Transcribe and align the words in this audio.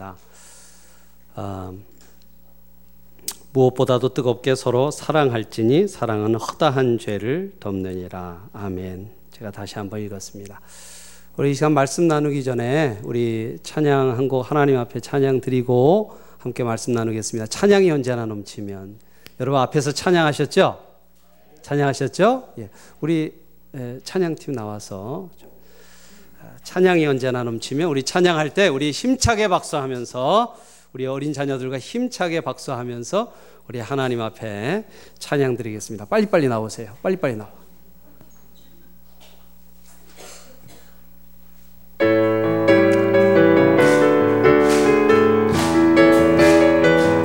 나누겠습니다. 0.00 0.16
아, 1.34 1.72
무엇보다도 3.52 4.14
뜨겁게 4.14 4.54
서로 4.54 4.90
사랑할지니 4.90 5.86
사랑은 5.88 6.36
허다한 6.36 6.98
죄를 6.98 7.52
덮느니라. 7.60 8.48
아멘. 8.54 9.10
제가 9.32 9.50
다시 9.50 9.74
한번 9.76 10.00
읽었습니다. 10.00 10.60
우리 11.36 11.50
이 11.50 11.54
시간 11.54 11.72
말씀 11.72 12.08
나누기 12.08 12.42
전에 12.42 12.98
우리 13.04 13.58
찬양 13.62 14.16
한 14.16 14.28
곡 14.28 14.50
하나님 14.50 14.78
앞에 14.78 15.00
찬양 15.00 15.40
드리고 15.40 16.16
함께 16.38 16.64
말씀 16.64 16.94
나누겠습니다. 16.94 17.46
찬양이 17.46 17.90
언제나 17.90 18.24
넘치면 18.26 18.96
여러분 19.38 19.60
앞에서 19.60 19.92
찬양하셨죠? 19.92 20.78
찬양하셨죠? 21.62 22.54
예. 22.58 22.70
우리 23.00 23.34
찬양팀 24.04 24.54
나와서 24.54 25.28
아, 25.42 25.49
찬양이 26.62 27.06
언제나 27.06 27.42
넘치면 27.42 27.88
우리 27.88 28.02
찬양할 28.02 28.54
때 28.54 28.68
우리 28.68 28.90
힘차게 28.90 29.48
박수하면서 29.48 30.56
우리 30.92 31.06
어린 31.06 31.32
자녀들과 31.32 31.78
힘차게 31.78 32.40
박수하면서 32.42 33.32
우리 33.68 33.78
하나님 33.78 34.20
앞에 34.20 34.84
찬양 35.18 35.56
드리겠습니다. 35.56 36.06
빨리빨리 36.06 36.48
나오세요. 36.48 36.96
빨리빨리 37.02 37.36
나와. 37.36 37.50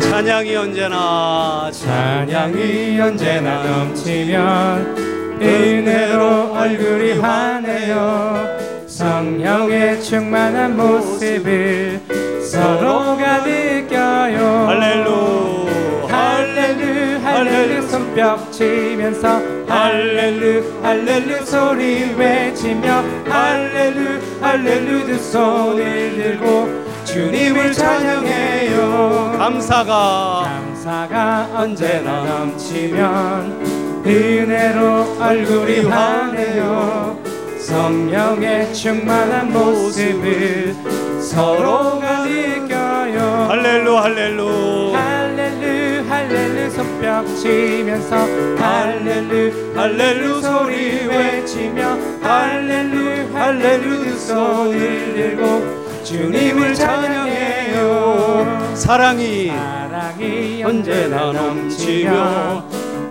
찬양이 0.02 0.56
언제나 0.56 1.72
찬양이 1.72 3.00
언제나 3.00 3.64
넘치면 3.64 5.42
은혜로 5.42 6.54
얼굴이 6.54 7.14
환해요 7.14 8.55
성령의 8.96 10.02
충만한 10.02 10.78
모습을 10.78 12.00
서로가 12.42 13.40
느껴요. 13.44 14.68
할렐루 14.70 16.08
할렐루 16.08 17.20
할렐루 17.22 17.88
손뼉 17.90 18.54
치면서 18.54 19.42
할렐루 19.68 20.82
할렐루 20.82 21.46
소리 21.46 22.14
외치며 22.18 23.04
할렐루 23.28 24.22
할렐루 24.40 25.06
두 25.08 25.18
손을 25.18 26.16
들고 26.16 26.86
주님을 27.04 27.74
찬양해요. 27.74 29.36
감사가. 29.38 30.44
감사가 30.46 31.50
언제나 31.54 32.24
넘치면 32.24 34.06
은혜로 34.06 35.18
얼굴이 35.20 35.82
환해요 35.82 37.25
성령의 37.66 38.72
충만한 38.76 39.52
모습을 39.52 40.76
서로가 41.20 42.26
느껴요. 42.26 43.48
할렐루 43.50 43.98
할렐루. 43.98 44.94
할렐루 44.94 46.08
할렐루. 46.08 46.70
손뼉 46.70 47.26
치면서 47.36 48.18
할렐루 48.58 49.74
할렐루 49.76 50.42
소리 50.42 51.08
외치며 51.08 51.98
할렐루 52.22 53.34
할렐루 53.34 54.04
두 54.04 54.20
손을 54.20 55.14
들고 55.16 56.04
주님을 56.04 56.76
찬양해요. 56.76 58.76
사랑이 58.76 59.48
사랑이 59.48 60.64
언제나 60.64 61.32
넘치며 61.32 62.64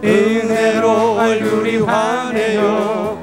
은혜로 0.05 1.15
얼굴이 1.15 1.79
환해요 1.79 3.14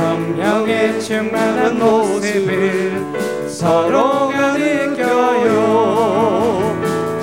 성령의 0.00 0.98
충만한 0.98 1.78
모습을 1.78 3.04
서로가 3.46 4.56
느껴요. 4.56 5.52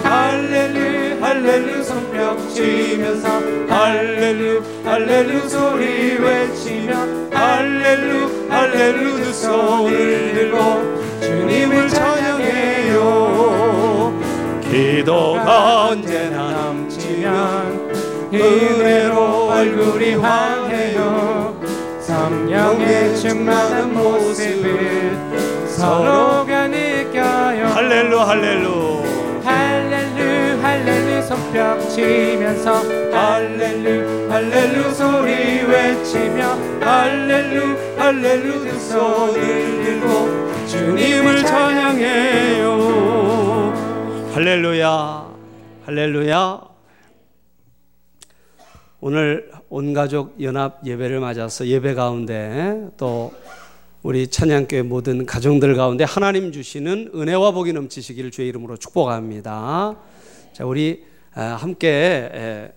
할렐루 0.04 1.20
할렐루 1.20 1.84
손뼉 1.84 2.54
치면서 2.54 3.42
할렐루 3.68 4.62
할렐루 4.86 5.50
소리 5.50 6.20
외치며 6.20 6.94
할렐루 7.34 8.48
할렐루 8.48 9.24
두 9.24 9.34
손을 9.34 10.34
들고 10.36 11.20
주님을 11.20 11.90
찬양해요. 11.90 13.02
기도가 14.70 15.88
언제나 15.88 16.52
넘치면 16.52 17.88
은혜로 18.32 19.48
얼굴이 19.48 20.14
환해요 20.14 21.37
성령의 22.28 23.16
충만한 23.16 23.94
모습을 23.94 25.16
서로가 25.66 26.68
느껴요. 26.68 27.68
할렐루 27.68 28.20
할렐루. 28.20 29.04
할렐루 29.46 30.62
할렐루 30.62 31.22
손뼉 31.22 31.90
치면서 31.90 32.84
할렐루 33.14 34.30
할렐루 34.30 34.94
소리 34.94 35.62
외치며 35.62 36.50
할렐루 36.82 37.98
할렐루 37.98 38.66
두 38.66 38.78
손을 38.78 39.84
들고 39.86 40.68
주님을 40.68 41.46
찬양해요. 41.46 42.68
할렐루야 44.34 45.28
할렐루야. 45.86 46.62
오늘 49.00 49.57
온 49.70 49.94
가족 49.94 50.42
연합 50.42 50.80
예배를 50.86 51.20
맞아서 51.20 51.68
예배 51.68 51.94
가운데 51.94 52.88
또 52.96 53.34
우리 54.02 54.28
찬양교회 54.28 54.84
모든 54.84 55.26
가정들 55.26 55.76
가운데 55.76 56.06
하나님 56.06 56.52
주시는 56.54 57.12
은혜와 57.14 57.52
복이 57.52 57.74
넘치시기를 57.74 58.32
주의 58.32 58.48
이름으로 58.48 58.78
축복합니다. 58.78 59.98
자, 60.54 60.66
우리 60.66 61.04
함께 61.32 62.72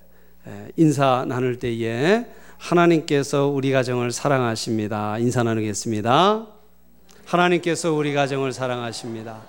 인사 0.76 1.24
나눌 1.28 1.58
때에 1.60 2.26
하나님께서 2.58 3.46
우리 3.46 3.70
가정을 3.70 4.10
사랑하십니다. 4.10 5.18
인사 5.18 5.44
나누겠습니다. 5.44 6.46
하나님께서 7.24 7.92
우리 7.92 8.12
가정을 8.12 8.52
사랑하십니다. 8.52 9.40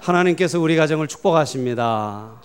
하나님께서 0.00 0.58
우리 0.58 0.76
가정을 0.76 1.08
축복하십니다. 1.08 2.40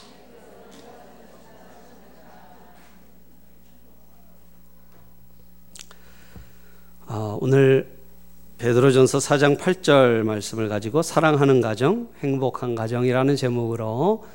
오늘 7.08 7.88
베드로전서 8.58 9.20
4장 9.20 9.58
8절 9.58 10.24
말씀을 10.24 10.70
가지고 10.70 11.02
사랑하는 11.02 11.62
가정, 11.62 12.10
행복한 12.20 12.74
가정이라는 12.74 13.36
제목으로 13.36 14.26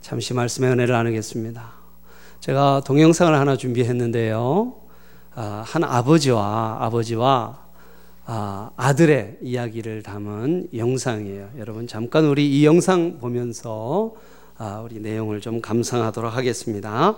잠시 0.00 0.34
말씀의 0.34 0.72
은혜를 0.72 0.94
나누겠습니다. 0.94 1.72
제가 2.40 2.82
동영상을 2.84 3.32
하나 3.34 3.56
준비했는데요. 3.56 4.74
아, 5.34 5.62
한 5.64 5.84
아버지와 5.84 6.78
아버지와 6.80 7.60
아, 8.24 8.70
아들의 8.76 9.38
이야기를 9.42 10.02
담은 10.02 10.68
영상이에요. 10.74 11.50
여러분 11.58 11.86
잠깐 11.86 12.24
우리 12.24 12.48
이 12.48 12.66
영상 12.66 13.18
보면서 13.18 14.14
아, 14.56 14.80
우리 14.84 14.98
내용을 14.98 15.40
좀 15.40 15.60
감상하도록 15.60 16.34
하겠습니다. 16.36 17.14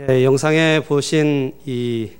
예, 0.00 0.24
영상에 0.24 0.80
보신 0.88 1.52
이 1.66 2.12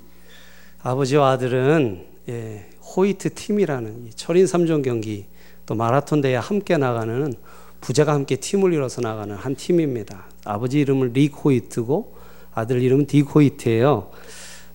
아버지와 0.83 1.31
아들은 1.31 2.05
예, 2.29 2.69
호이트 2.83 3.33
팀이라는 3.33 4.11
철인 4.15 4.45
3종 4.45 4.83
경기 4.83 5.25
또 5.65 5.73
마라톤 5.73 6.21
대회 6.21 6.35
함께 6.35 6.77
나가는 6.77 7.33
부자가 7.81 8.13
함께 8.13 8.35
팀을 8.35 8.73
이뤄서 8.73 9.01
나가는 9.01 9.35
한 9.35 9.55
팀입니다. 9.55 10.25
아버지 10.45 10.81
이름은 10.81 11.13
릭 11.13 11.33
호이트고 11.43 12.15
아들 12.53 12.79
이름은 12.79 13.07
딕 13.07 13.33
호이트예요. 13.33 14.11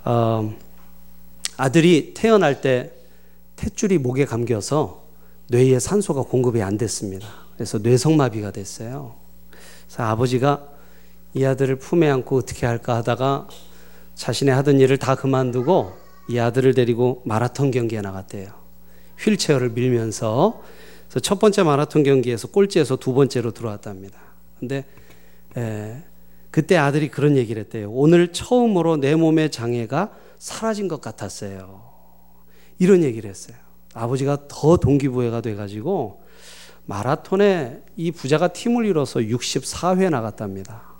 어, 0.05 0.55
아들이 1.57 2.15
태어날 2.15 2.61
때 2.61 2.91
탯줄이 3.55 3.99
목에 3.99 4.25
감겨서 4.25 5.05
뇌에 5.47 5.79
산소가 5.79 6.23
공급이 6.23 6.63
안 6.63 6.77
됐습니다. 6.77 7.29
그래서 7.55 7.79
뇌성마비가 7.79 8.51
됐어요. 8.51 9.15
그래서 9.87 10.03
아버지가 10.03 10.78
이 11.39 11.45
아들을 11.45 11.77
품에 11.77 12.11
안고 12.11 12.37
어떻게 12.37 12.67
할까 12.67 12.97
하다가 12.97 13.47
자신의 14.17 14.53
하던 14.57 14.81
일을 14.81 14.97
다 14.97 15.15
그만두고 15.15 15.93
이 16.29 16.37
아들을 16.37 16.75
데리고 16.75 17.23
마라톤 17.25 17.71
경기에 17.71 18.01
나갔대요. 18.01 18.49
휠체어를 19.21 19.71
밀면서 19.71 20.61
그래서 21.07 21.21
첫 21.21 21.39
번째 21.39 21.63
마라톤 21.63 22.03
경기에서 22.03 22.49
꼴찌에서 22.49 22.97
두 22.97 23.15
번째로 23.15 23.53
들어왔답니다. 23.53 24.19
근데 24.59 24.85
에, 25.57 26.03
그때 26.51 26.77
아들이 26.77 27.09
그런 27.09 27.37
얘기를 27.37 27.63
했대요. 27.63 27.89
오늘 27.93 28.33
처음으로 28.33 28.97
내 28.97 29.15
몸의 29.15 29.53
장애가 29.53 30.11
사라진 30.41 30.89
것 30.89 31.01
같았어요. 31.01 31.85
이런 32.81 33.05
얘기를 33.05 33.31
했어요. 33.31 33.57
아버지가 33.95 34.49
더 34.49 34.77
동기부여가 34.77 35.41
돼가지고 35.43 36.21
마라톤에 36.87 37.81
이 37.97 38.11
부자가 38.11 38.49
팀을 38.49 38.87
이뤄서 38.87 39.21
64회 39.21 40.11
나갔답니다. 40.11 40.98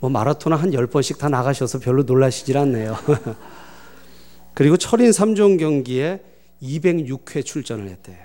뭐 0.00 0.10
마라톤을 0.10 0.60
한 0.60 0.70
10번씩 0.70 1.18
다 1.18 1.28
나가셔서 1.28 1.78
별로 1.78 2.02
놀라시질 2.02 2.58
않네요. 2.58 2.96
그리고 4.54 4.76
철인 4.76 5.10
3종 5.10 5.58
경기에 5.58 6.20
206회 6.62 7.44
출전을 7.44 7.88
했대요. 7.88 8.18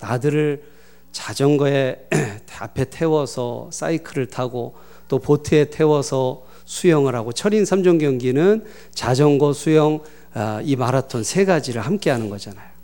아들을 0.00 0.62
자전거에 1.12 2.08
앞에 2.60 2.86
태워서 2.90 3.68
사이클을 3.72 4.26
타고 4.26 4.74
또 5.08 5.18
보트에 5.18 5.70
태워서 5.70 6.44
수영을 6.64 7.14
하고 7.14 7.32
철인 7.32 7.64
3종 7.64 8.00
경기는 8.00 8.64
자전거, 8.92 9.52
수영, 9.52 10.00
아, 10.32 10.60
이 10.64 10.76
마라톤 10.76 11.22
세 11.22 11.44
가지를 11.44 11.82
함께 11.82 12.10
하는 12.10 12.28
거잖아요. 12.28 12.74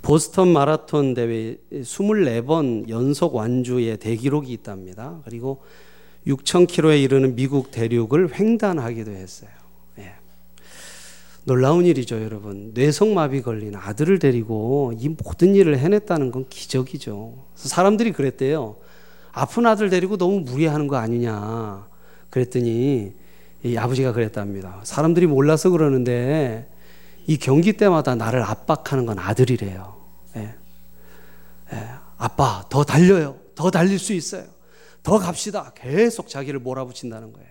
보스턴 0.00 0.48
마라톤 0.48 1.14
대회 1.14 1.56
24번 1.72 2.88
연속 2.88 3.34
완주의 3.34 3.96
대기록이 3.98 4.52
있답니다. 4.52 5.20
그리고 5.24 5.62
6,000km에 6.28 7.02
이르는 7.02 7.34
미국 7.34 7.70
대륙을 7.70 8.38
횡단하기도 8.38 9.10
했어요. 9.10 9.50
예. 9.98 10.12
놀라운 11.44 11.86
일이죠, 11.86 12.22
여러분. 12.22 12.72
뇌성마비 12.74 13.42
걸린 13.42 13.74
아들을 13.74 14.18
데리고 14.18 14.92
이 14.98 15.08
모든 15.08 15.54
일을 15.54 15.78
해냈다는 15.78 16.30
건 16.30 16.46
기적이죠. 16.48 17.46
사람들이 17.54 18.12
그랬대요. 18.12 18.76
아픈 19.32 19.66
아들 19.66 19.88
데리고 19.88 20.18
너무 20.18 20.40
무리하는 20.40 20.86
거 20.86 20.96
아니냐. 20.96 21.88
그랬더니 22.28 23.14
이 23.64 23.76
아버지가 23.76 24.12
그랬답니다. 24.12 24.80
사람들이 24.84 25.26
몰라서 25.26 25.70
그러는데 25.70 26.70
이 27.26 27.38
경기 27.38 27.72
때마다 27.72 28.14
나를 28.14 28.42
압박하는 28.42 29.06
건 29.06 29.18
아들이래요. 29.18 29.96
예. 30.36 30.54
예. 31.72 31.88
아빠, 32.18 32.64
더 32.68 32.84
달려요. 32.84 33.36
더 33.54 33.70
달릴 33.70 33.98
수 33.98 34.12
있어요. 34.12 34.57
더 35.08 35.18
갑시다. 35.18 35.72
계속 35.74 36.28
자기를 36.28 36.60
몰아붙인다는 36.60 37.32
거예요. 37.32 37.48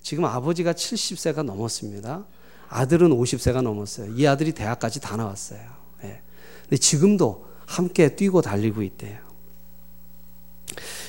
지금 0.00 0.26
아버지가 0.26 0.74
70세가 0.74 1.42
넘었습니다. 1.42 2.24
아들은 2.68 3.10
50세가 3.10 3.62
넘었어요. 3.62 4.14
이 4.14 4.24
아들이 4.28 4.52
대학까지 4.52 5.00
다 5.00 5.16
나왔어요. 5.16 5.60
예. 6.04 6.20
근데 6.62 6.76
지금도 6.76 7.46
함께 7.66 8.14
뛰고 8.14 8.42
달리고 8.42 8.84
있대요. 8.84 9.18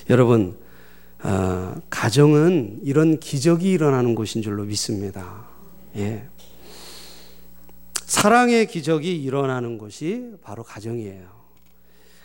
여러분, 0.10 0.58
어, 1.22 1.76
가정은 1.92 2.80
이런 2.82 3.20
기적이 3.20 3.70
일어나는 3.70 4.16
곳인 4.16 4.42
줄로 4.42 4.64
믿습니다. 4.64 5.46
예. 5.98 6.28
사랑의 8.06 8.66
기적이 8.66 9.22
일어나는 9.22 9.78
곳이 9.78 10.32
바로 10.42 10.64
가정이에요. 10.64 11.28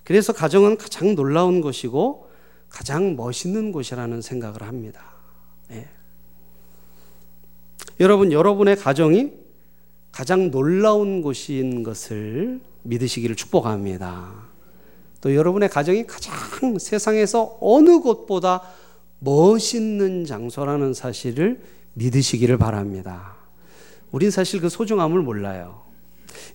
그래서 0.02 0.33
가정은 0.33 0.79
가장 0.79 1.14
놀라운 1.14 1.61
것이고 1.61 2.29
가장 2.71 3.17
멋있는 3.17 3.73
곳이라는 3.73 4.23
생각을 4.23 4.62
합니다. 4.62 5.05
예. 5.73 5.89
여러분, 7.99 8.33
여러분의 8.33 8.77
가정이 8.77 9.33
가장 10.11 10.50
놀라운 10.50 11.21
곳인 11.21 11.83
것을 11.83 12.61
믿으시기를 12.83 13.37
축복합니다. 13.37 14.49
또 15.21 15.35
여러분의 15.35 15.69
가정이 15.69 16.07
가장 16.07 16.79
세상에서 16.79 17.59
어느 17.61 17.99
곳보다 18.00 18.62
멋있는 19.19 20.25
장소라는 20.25 20.95
사실을 20.95 21.61
믿으시기를 21.95 22.57
바랍니다. 22.57 23.37
우린 24.12 24.31
사실 24.31 24.61
그 24.61 24.69
소중함을 24.69 25.21
몰라요. 25.21 25.83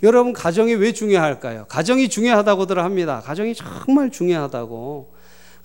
여러분, 0.02 0.34
가정이 0.34 0.74
왜 0.76 0.94
중요할까요? 0.94 1.66
가정이 1.68 2.10
중요하다고들 2.10 2.80
합니다. 2.80 3.22
가정이 3.24 3.54
정말 3.54 4.10
중요하다고. 4.10 5.15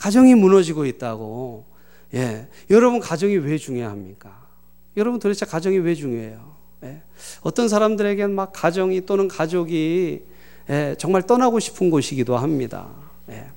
가정이 0.01 0.35
무너지고 0.35 0.87
있다고. 0.87 1.67
예. 2.15 2.49
여러분 2.71 3.01
가정이 3.01 3.37
왜 3.37 3.59
중요합니까? 3.59 4.49
여러분 4.97 5.21
도대체 5.21 5.45
가정이 5.47 5.79
왜 5.79 5.95
중요해요? 5.95 6.57
예. 6.85 7.03
어떤 7.43 7.69
사람들에게는 7.69 8.35
막 8.35 8.53
가정이 8.53 9.05
또는 9.05 9.29
가족이 9.29 10.23
예. 10.71 10.97
정말 10.99 11.23
떠나고 11.23 11.61
싶은 11.61 11.91
곳이기도 11.91 12.39
합니다. 12.39 12.89
예. 13.29 13.51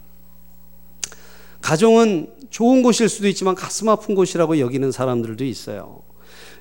가정은 1.61 2.33
좋은 2.49 2.83
곳일 2.83 3.07
수도 3.07 3.27
있지만 3.29 3.55
가슴 3.55 3.87
아픈 3.87 4.13
곳이라고 4.13 4.59
여기는 4.59 4.91
사람들도 4.91 5.45
있어요. 5.45 6.03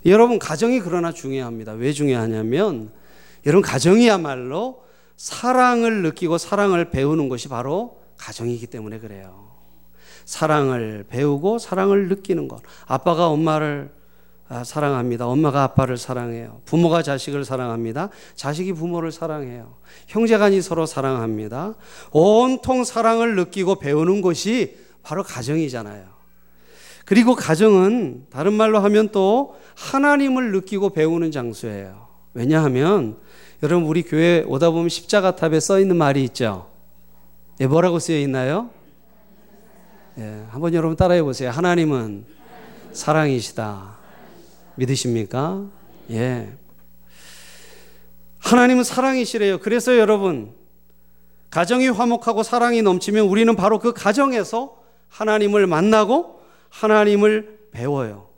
여러분, 0.06 0.38
가정이 0.38 0.78
그러나 0.80 1.12
중요합니다. 1.12 1.72
왜 1.72 1.92
중요하냐면, 1.92 2.92
여러분, 3.44 3.62
가정이야말로 3.62 4.82
사랑을 5.16 6.02
느끼고 6.02 6.38
사랑을 6.38 6.90
배우는 6.90 7.28
것이 7.28 7.48
바로 7.48 8.00
가정이기 8.16 8.68
때문에 8.68 9.00
그래요. 9.00 9.51
사랑을 10.24 11.04
배우고 11.08 11.58
사랑을 11.58 12.08
느끼는 12.08 12.48
것. 12.48 12.60
아빠가 12.86 13.28
엄마를 13.28 13.90
아, 14.48 14.64
사랑합니다. 14.64 15.26
엄마가 15.26 15.62
아빠를 15.62 15.96
사랑해요. 15.96 16.60
부모가 16.66 17.02
자식을 17.02 17.42
사랑합니다. 17.44 18.10
자식이 18.34 18.74
부모를 18.74 19.10
사랑해요. 19.10 19.76
형제간이 20.08 20.60
서로 20.60 20.84
사랑합니다. 20.84 21.74
온통 22.10 22.84
사랑을 22.84 23.34
느끼고 23.34 23.76
배우는 23.76 24.20
것이 24.20 24.76
바로 25.02 25.22
가정이잖아요. 25.22 26.04
그리고 27.06 27.34
가정은 27.34 28.26
다른 28.30 28.52
말로 28.52 28.78
하면 28.80 29.08
또 29.08 29.56
하나님을 29.74 30.52
느끼고 30.52 30.90
배우는 30.90 31.30
장소예요. 31.30 32.08
왜냐하면 32.34 33.16
여러분 33.62 33.88
우리 33.88 34.02
교회 34.02 34.44
오다 34.46 34.70
보면 34.70 34.90
십자가 34.90 35.34
탑에 35.34 35.60
써 35.60 35.80
있는 35.80 35.96
말이 35.96 36.22
있죠. 36.24 36.68
예, 37.60 37.66
뭐라고 37.66 37.98
쓰여 37.98 38.18
있나요? 38.18 38.70
예, 40.18 40.44
한번 40.50 40.74
여러분 40.74 40.96
따라해 40.96 41.22
보세요. 41.22 41.50
하나님은 41.50 42.26
사랑이시다. 42.92 43.96
믿으십니까? 44.74 45.64
예. 46.10 46.52
하나님은 48.38 48.84
사랑이시래요. 48.84 49.58
그래서 49.60 49.96
여러분, 49.96 50.54
가정이 51.50 51.88
화목하고 51.88 52.42
사랑이 52.42 52.82
넘치면 52.82 53.26
우리는 53.26 53.54
바로 53.56 53.78
그 53.78 53.92
가정에서 53.92 54.82
하나님을 55.08 55.66
만나고 55.66 56.40
하나님을 56.68 57.68
배워요. 57.72 58.28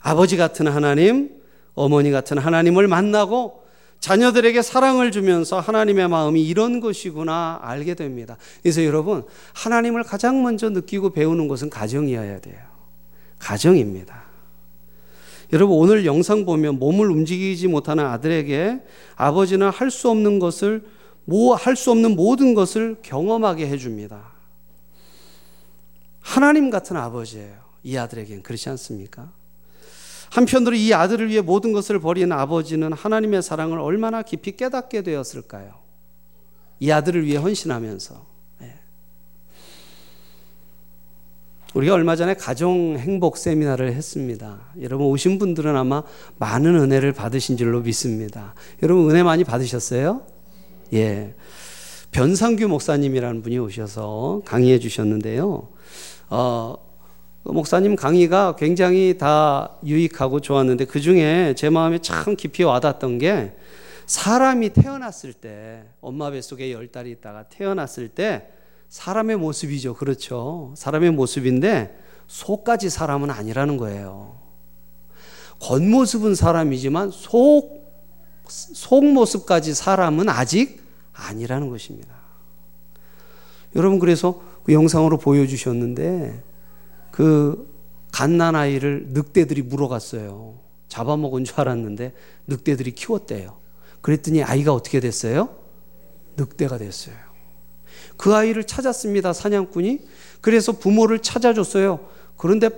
아버지 0.00 0.36
같은 0.36 0.68
하나님, 0.68 1.40
어머니 1.74 2.10
같은 2.10 2.38
하나님을 2.38 2.88
만나고 2.88 3.61
자녀들에게 4.02 4.62
사랑을 4.62 5.12
주면서 5.12 5.60
하나님의 5.60 6.08
마음이 6.08 6.42
이런 6.42 6.80
것이구나 6.80 7.60
알게 7.62 7.94
됩니다. 7.94 8.36
그래서 8.60 8.84
여러분, 8.84 9.24
하나님을 9.54 10.02
가장 10.02 10.42
먼저 10.42 10.68
느끼고 10.70 11.10
배우는 11.10 11.46
것은 11.46 11.70
가정이어야 11.70 12.40
돼요. 12.40 12.56
가정입니다. 13.38 14.24
여러분, 15.52 15.76
오늘 15.78 16.04
영상 16.04 16.44
보면 16.44 16.80
몸을 16.80 17.12
움직이지 17.12 17.68
못하는 17.68 18.04
아들에게 18.04 18.80
아버지는 19.14 19.70
할 19.70 19.88
수 19.88 20.10
없는 20.10 20.40
것을, 20.40 20.84
할 21.56 21.76
수 21.76 21.92
없는 21.92 22.16
모든 22.16 22.54
것을 22.54 22.96
경험하게 23.02 23.68
해줍니다. 23.68 24.32
하나님 26.20 26.70
같은 26.70 26.96
아버지예요. 26.96 27.54
이 27.84 27.96
아들에겐 27.96 28.42
그렇지 28.42 28.68
않습니까? 28.70 29.30
한편으로 30.32 30.74
이 30.74 30.94
아들을 30.94 31.28
위해 31.28 31.42
모든 31.42 31.72
것을 31.72 32.00
버린 32.00 32.32
아버지는 32.32 32.94
하나님의 32.94 33.42
사랑을 33.42 33.78
얼마나 33.78 34.22
깊이 34.22 34.56
깨닫게 34.56 35.02
되었을까요? 35.02 35.74
이 36.80 36.90
아들을 36.90 37.26
위해 37.26 37.36
헌신하면서. 37.36 38.26
네. 38.60 38.74
우리가 41.74 41.92
얼마 41.92 42.16
전에 42.16 42.32
가정 42.32 42.96
행복 42.98 43.36
세미나를 43.36 43.92
했습니다. 43.92 44.72
여러분 44.80 45.06
오신 45.08 45.38
분들은 45.38 45.76
아마 45.76 46.02
많은 46.38 46.76
은혜를 46.76 47.12
받으신 47.12 47.58
줄로 47.58 47.82
믿습니다. 47.82 48.54
여러분 48.82 49.10
은혜 49.10 49.22
많이 49.22 49.44
받으셨어요? 49.44 50.22
예. 50.94 51.34
변상규 52.10 52.68
목사님이라는 52.68 53.42
분이 53.42 53.58
오셔서 53.58 54.40
강의해 54.46 54.78
주셨는데요. 54.78 55.68
어, 56.30 56.76
그 56.76 56.91
목사님 57.52 57.96
강의가 57.96 58.56
굉장히 58.56 59.16
다 59.18 59.76
유익하고 59.84 60.40
좋았는데 60.40 60.86
그 60.86 61.00
중에 61.00 61.54
제 61.56 61.70
마음에 61.70 61.98
참 61.98 62.36
깊이 62.36 62.62
와닿았던 62.62 63.18
게 63.18 63.52
사람이 64.06 64.70
태어났을 64.70 65.32
때 65.32 65.84
엄마 66.00 66.30
뱃속에 66.30 66.72
열 66.72 66.88
달이 66.88 67.10
있다가 67.12 67.44
태어났을 67.44 68.08
때 68.08 68.48
사람의 68.88 69.36
모습이죠. 69.36 69.94
그렇죠. 69.94 70.74
사람의 70.76 71.12
모습인데 71.12 71.96
속까지 72.26 72.90
사람은 72.90 73.30
아니라는 73.30 73.76
거예요. 73.76 74.38
겉모습은 75.60 76.34
사람이지만 76.34 77.10
속, 77.10 77.82
속 78.48 79.04
모습까지 79.04 79.74
사람은 79.74 80.28
아직 80.28 80.82
아니라는 81.12 81.70
것입니다. 81.70 82.14
여러분 83.76 83.98
그래서 83.98 84.42
그 84.64 84.72
영상으로 84.72 85.18
보여주셨는데 85.18 86.51
그 87.12 87.70
갓난 88.10 88.56
아이를 88.56 89.06
늑대들이 89.10 89.62
물어갔어요. 89.62 90.58
잡아먹은 90.88 91.44
줄 91.44 91.60
알았는데 91.60 92.12
늑대들이 92.48 92.92
키웠대요. 92.92 93.58
그랬더니 94.00 94.42
아이가 94.42 94.74
어떻게 94.74 94.98
됐어요? 94.98 95.54
늑대가 96.36 96.78
됐어요. 96.78 97.14
그 98.16 98.34
아이를 98.34 98.64
찾았습니다. 98.64 99.32
사냥꾼이. 99.32 100.00
그래서 100.40 100.72
부모를 100.72 101.20
찾아줬어요. 101.20 102.00
그런데 102.36 102.70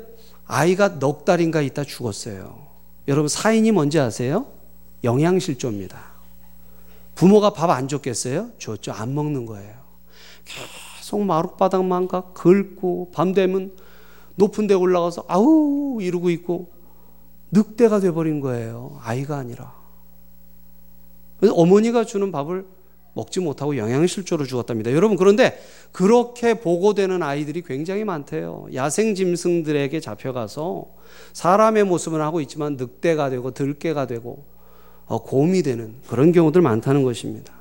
아이가 0.45 0.99
넉 0.99 1.25
달인가 1.25 1.63
있다 1.63 1.85
죽었어요. 1.85 2.67
여러분 3.09 3.29
사인이 3.29 3.71
뭔지 3.73 3.99
아세요? 3.99 4.47
영양실조입니다. 5.03 6.13
부모가 7.15 7.51
밥 7.51 7.71
안 7.71 7.89
줬겠어요? 7.89 8.51
줬죠. 8.59 8.93
안 8.93 9.15
먹는 9.15 9.47
거예요. 9.47 9.75
계속 10.45 11.21
마룻바닥만 11.23 12.09
가 12.09 12.33
긁고 12.35 13.13
밤 13.15 13.33
되면 13.33 13.73
높은 14.37 14.67
데 14.67 14.75
올라가서 14.75 15.25
아우 15.29 15.99
이러고 16.01 16.31
있고 16.31 16.73
늑대가 17.51 18.01
돼버린 18.01 18.41
거예요. 18.41 18.99
아이가 19.03 19.37
아니라. 19.37 19.75
그래서 21.39 21.55
어머니가 21.55 22.05
주는 22.05 22.33
밥을 22.33 22.67
먹지 23.15 23.41
못하고 23.41 23.77
영양실조로 23.77 24.45
죽었답니다. 24.45 24.93
여러분 24.93 25.17
그런데 25.17 25.61
그렇게 25.93 26.55
보고되는 26.55 27.23
아이들이 27.23 27.63
굉장히 27.63 28.05
많대요. 28.05 28.67
야생 28.75 29.15
짐승들에게 29.15 29.99
잡혀가서 30.01 30.87
사람의 31.33 31.85
모습을 31.85 32.21
하고 32.23 32.41
있지만 32.41 32.77
늑대가 32.77 33.31
되고 33.31 33.53
들개가 33.53 34.07
되고 34.07 34.45
어, 35.07 35.23
곰이 35.23 35.63
되는 35.63 35.95
그런 36.09 36.33
경우들 36.33 36.61
많다는 36.61 37.05
것입니다. 37.05 37.53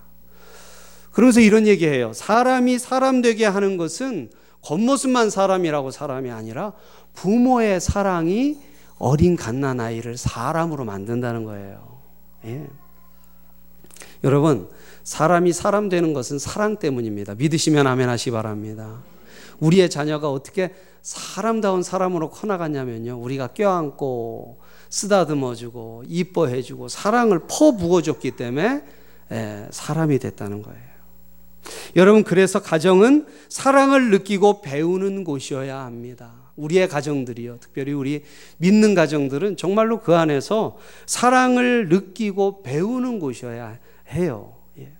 그러면서 1.11 1.39
이런 1.39 1.67
얘기해요. 1.67 2.13
사람이 2.13 2.79
사람 2.79 3.21
되게 3.21 3.45
하는 3.45 3.77
것은 3.77 4.31
겉모습만 4.63 5.29
사람이라고 5.29 5.91
사람이 5.91 6.31
아니라 6.31 6.73
부모의 7.13 7.79
사랑이 7.79 8.57
어린 8.97 9.35
갓난 9.35 9.79
아이를 9.79 10.17
사람으로 10.17 10.85
만든다는 10.85 11.43
거예요. 11.43 11.99
예. 12.45 12.67
여러분, 14.23 14.69
사람이 15.03 15.51
사람 15.51 15.89
되는 15.89 16.13
것은 16.13 16.39
사랑 16.39 16.77
때문입니다. 16.77 17.35
믿으시면 17.35 17.87
아멘 17.87 18.07
하시 18.07 18.31
바랍니다. 18.31 19.03
우리의 19.59 19.89
자녀가 19.89 20.31
어떻게 20.31 20.73
사람다운 21.01 21.83
사람으로 21.83 22.29
커나갔냐면요. 22.29 23.19
우리가 23.19 23.47
껴안고 23.47 24.59
쓰다듬어주고 24.89 26.03
이뻐해주고 26.07 26.87
사랑을 26.87 27.41
퍼부어줬기 27.49 28.31
때문에 28.31 28.83
예, 29.31 29.67
사람이 29.71 30.19
됐다는 30.19 30.61
거예요. 30.61 30.92
여러분, 31.95 32.23
그래서 32.23 32.61
가정은 32.61 33.25
사랑을 33.49 34.11
느끼고 34.11 34.61
배우는 34.61 35.23
곳이어야 35.23 35.79
합니다. 35.79 36.43
우리의 36.55 36.87
가정들이요. 36.87 37.57
특별히 37.59 37.93
우리 37.93 38.23
믿는 38.57 38.93
가정들은 38.93 39.57
정말로 39.57 39.99
그 39.99 40.15
안에서 40.15 40.77
사랑을 41.05 41.89
느끼고 41.89 42.63
배우는 42.63 43.19
곳이어야 43.19 43.79
해요. 44.11 44.55
예. 44.77 44.91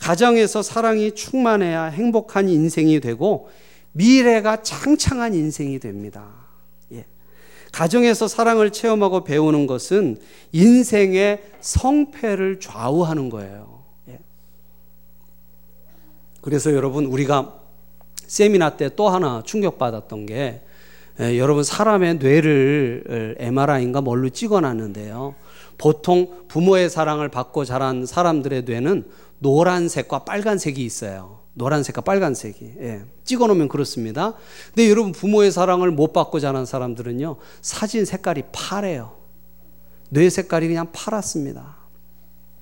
가정에서 0.00 0.62
사랑이 0.62 1.12
충만해야 1.12 1.84
행복한 1.84 2.48
인생이 2.48 3.00
되고 3.00 3.48
미래가 3.92 4.62
창창한 4.62 5.34
인생이 5.34 5.78
됩니다. 5.78 6.32
예. 6.92 7.04
가정에서 7.70 8.26
사랑을 8.26 8.72
체험하고 8.72 9.22
배우는 9.22 9.66
것은 9.66 10.18
인생의 10.50 11.42
성패를 11.60 12.58
좌우하는 12.58 13.28
거예요. 13.30 13.71
그래서 16.42 16.72
여러분 16.74 17.06
우리가 17.06 17.58
세미나 18.26 18.76
때 18.76 18.88
또 18.90 19.08
하나 19.08 19.42
충격받았던 19.44 20.26
게 20.26 20.62
에, 21.20 21.38
여러분 21.38 21.62
사람의 21.64 22.16
뇌를 22.16 23.36
MRI인가 23.38 24.00
뭘로 24.00 24.28
찍어놨는데요. 24.30 25.34
보통 25.78 26.44
부모의 26.48 26.90
사랑을 26.90 27.28
받고 27.28 27.64
자란 27.64 28.06
사람들의 28.06 28.62
뇌는 28.64 29.04
노란색과 29.38 30.20
빨간색이 30.20 30.84
있어요. 30.84 31.40
노란색과 31.54 32.00
빨간색이. 32.02 32.74
예. 32.80 33.02
찍어 33.24 33.46
놓으면 33.46 33.68
그렇습니다. 33.68 34.34
근데 34.68 34.88
여러분 34.88 35.12
부모의 35.12 35.50
사랑을 35.52 35.90
못 35.90 36.12
받고 36.12 36.40
자란 36.40 36.64
사람들은요. 36.64 37.36
사진 37.60 38.04
색깔이 38.04 38.44
파래요. 38.52 39.16
뇌 40.08 40.30
색깔이 40.30 40.68
그냥 40.68 40.88
파랗습니다. 40.92 41.76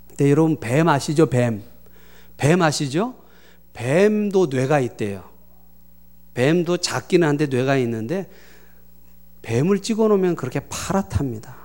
근데 0.08 0.30
여러분 0.30 0.58
뱀 0.58 0.88
아시죠? 0.88 1.26
뱀. 1.26 1.62
뱀 2.37 2.62
아시죠? 2.62 3.14
뱀도 3.80 4.49
뇌가 4.50 4.80
있대요. 4.80 5.25
뱀도 6.34 6.76
작기는 6.76 7.26
한데 7.26 7.46
뇌가 7.46 7.78
있는데 7.78 8.28
뱀을 9.40 9.80
찍어 9.80 10.06
놓으면 10.08 10.37
그렇게 10.37 10.60
파랗답니다. 10.68 11.56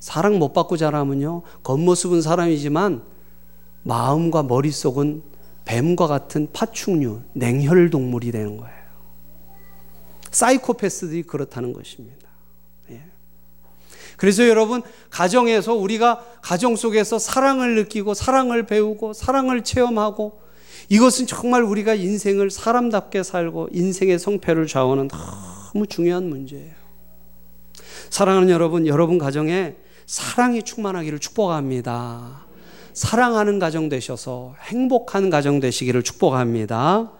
사랑 0.00 0.38
못 0.38 0.52
받고 0.52 0.76
자라면요. 0.76 1.42
겉모습은 1.62 2.20
사람이지만 2.20 3.02
마음과 3.84 4.42
머릿속은 4.42 5.22
뱀과 5.64 6.08
같은 6.08 6.48
파충류, 6.52 7.22
냉혈 7.32 7.88
동물이 7.88 8.30
되는 8.30 8.58
거예요. 8.58 8.76
사이코패스들이 10.30 11.22
그렇다는 11.22 11.72
것입니다. 11.72 12.28
예. 12.90 13.02
그래서 14.18 14.46
여러분, 14.46 14.82
가정에서 15.08 15.74
우리가 15.74 16.22
가정 16.42 16.76
속에서 16.76 17.18
사랑을 17.18 17.76
느끼고 17.76 18.12
사랑을 18.12 18.66
배우고 18.66 19.14
사랑을 19.14 19.64
체험하고 19.64 20.47
이것은 20.88 21.26
정말 21.26 21.62
우리가 21.62 21.94
인생을 21.94 22.50
사람답게 22.50 23.22
살고 23.22 23.68
인생의 23.72 24.18
성패를 24.18 24.66
좌우하는 24.66 25.08
너무 25.08 25.86
중요한 25.86 26.28
문제예요. 26.28 26.74
사랑하는 28.10 28.50
여러분, 28.50 28.86
여러분 28.86 29.18
가정에 29.18 29.76
사랑이 30.06 30.62
충만하기를 30.62 31.18
축복합니다. 31.18 32.46
사랑하는 32.94 33.58
가정 33.58 33.88
되셔서 33.88 34.54
행복한 34.62 35.30
가정 35.30 35.60
되시기를 35.60 36.02
축복합니다. 36.02 37.12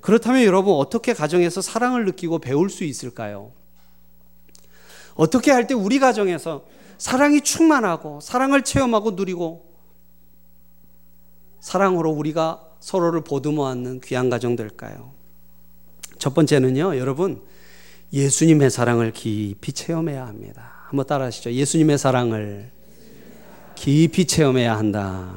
그렇다면 0.00 0.44
여러분 0.44 0.74
어떻게 0.74 1.12
가정에서 1.12 1.60
사랑을 1.60 2.04
느끼고 2.04 2.38
배울 2.38 2.70
수 2.70 2.84
있을까요? 2.84 3.52
어떻게 5.14 5.50
할 5.50 5.66
때 5.66 5.74
우리 5.74 5.98
가정에서 5.98 6.64
사랑이 6.96 7.40
충만하고 7.40 8.20
사랑을 8.20 8.62
체험하고 8.62 9.12
누리고 9.12 9.67
사랑으로 11.60 12.10
우리가 12.10 12.62
서로를 12.80 13.22
보듬어 13.22 13.66
안는 13.66 14.00
귀한 14.00 14.30
가정 14.30 14.56
될까요? 14.56 15.12
첫 16.18 16.34
번째는요, 16.34 16.96
여러분, 16.98 17.42
예수님의 18.12 18.70
사랑을 18.70 19.12
깊이 19.12 19.72
체험해야 19.72 20.26
합니다. 20.26 20.72
한번 20.86 21.06
따라 21.06 21.26
하시죠. 21.26 21.52
예수님의 21.52 21.98
사랑을 21.98 22.70
깊이 23.74 24.24
체험해야 24.26 24.76
한다. 24.76 25.30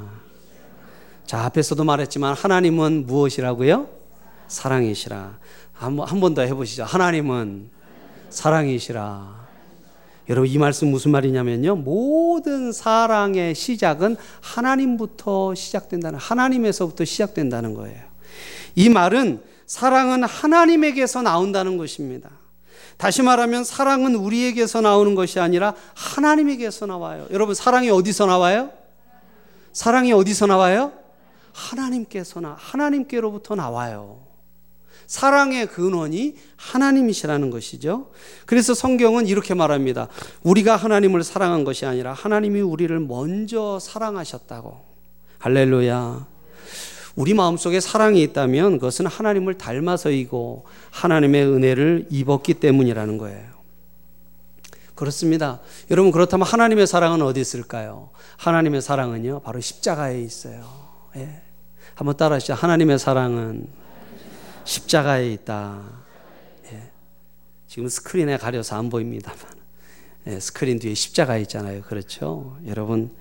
자, 1.26 1.44
앞에서도 1.46 1.84
말했지만 1.84 2.34
하나님은 2.36 3.06
무엇이라고요? 3.06 3.88
사랑이시라. 4.48 5.40
한 5.74 5.96
번 5.96 6.34
더 6.36 6.42
해보시죠. 6.44 6.84
하나님은 6.84 7.70
사랑이시라. 8.30 9.41
여러분 10.32 10.50
이 10.50 10.58
말씀 10.58 10.90
무슨 10.90 11.12
말이냐면요. 11.12 11.76
모든 11.76 12.72
사랑의 12.72 13.54
시작은 13.54 14.16
하나님부터 14.40 15.54
시작된다는 15.56 16.18
하나님에서부터 16.18 17.04
시작된다는 17.04 17.74
거예요. 17.74 18.02
이 18.76 18.88
말은 18.88 19.42
사랑은 19.66 20.24
하나님에게서 20.24 21.22
나온다는 21.22 21.76
것입니다. 21.76 22.30
다시 22.96 23.22
말하면 23.22 23.66
사랑은 23.66 24.16
우리에게서 24.16 24.80
나오는 24.80 25.16
것이 25.16 25.42
아니라 25.42 25.74
하나님에게서 25.96 26.86
나와요. 26.86 27.28
여러분 27.32 27.54
사랑이 27.54 27.90
어디서 27.90 28.26
나와요? 28.26 28.70
사랑이 29.74 30.14
어디서 30.14 30.48
나와요? 30.48 30.94
하나님께서 31.52 32.40
나 32.40 32.56
하나님께로부터 32.58 33.56
나와요. 33.56 34.31
사랑의 35.12 35.68
근원이 35.68 36.36
하나님이시라는 36.56 37.50
것이죠. 37.50 38.12
그래서 38.46 38.74
성경은 38.74 39.28
이렇게 39.28 39.54
말합니다. 39.54 40.08
우리가 40.42 40.78
하나님을 40.78 41.26
사랑한 41.26 41.66
것이 41.66 41.86
아니라 41.86 42.14
하나님이 42.14 42.62
우리를 42.62 42.98
먼저 43.02 43.78
사랑하셨다고. 43.78 44.86
할렐루야. 45.40 46.26
우리 47.18 47.34
마음속에 47.34 47.82
사랑이 47.82 48.24
있다면 48.24 48.80
그것은 48.80 49.06
하나님을 49.06 49.58
닮아서이고 49.58 50.64
하나님의 50.92 51.46
은혜를 51.46 52.08
입었기 52.10 52.54
때문이라는 52.54 53.18
거예요. 53.18 53.50
그렇습니다. 54.96 55.60
여러분 55.90 56.14
그렇다면 56.14 56.48
하나님의 56.48 56.88
사랑은 56.88 57.22
어디 57.22 57.42
있을까요? 57.42 58.12
하나님의 58.38 58.82
사랑은요 58.82 59.42
바로 59.42 59.60
십자가에 59.60 60.22
있어요. 60.22 60.64
예. 61.18 61.42
한번 61.96 62.16
따라하시죠. 62.16 62.54
하나님의 62.54 62.98
사랑은 62.98 63.82
십자가에 64.72 65.34
있다. 65.34 65.82
예. 66.72 66.92
지금 67.68 67.90
스크린에 67.90 68.38
가려서 68.38 68.78
안 68.78 68.90
보입니다만 68.90 69.40
예, 70.28 70.40
스크린 70.40 70.80
뒤에 70.80 70.94
십자가 70.94 71.38
있잖아요. 71.40 71.82
그렇죠? 71.82 72.58
여러분 72.66 73.12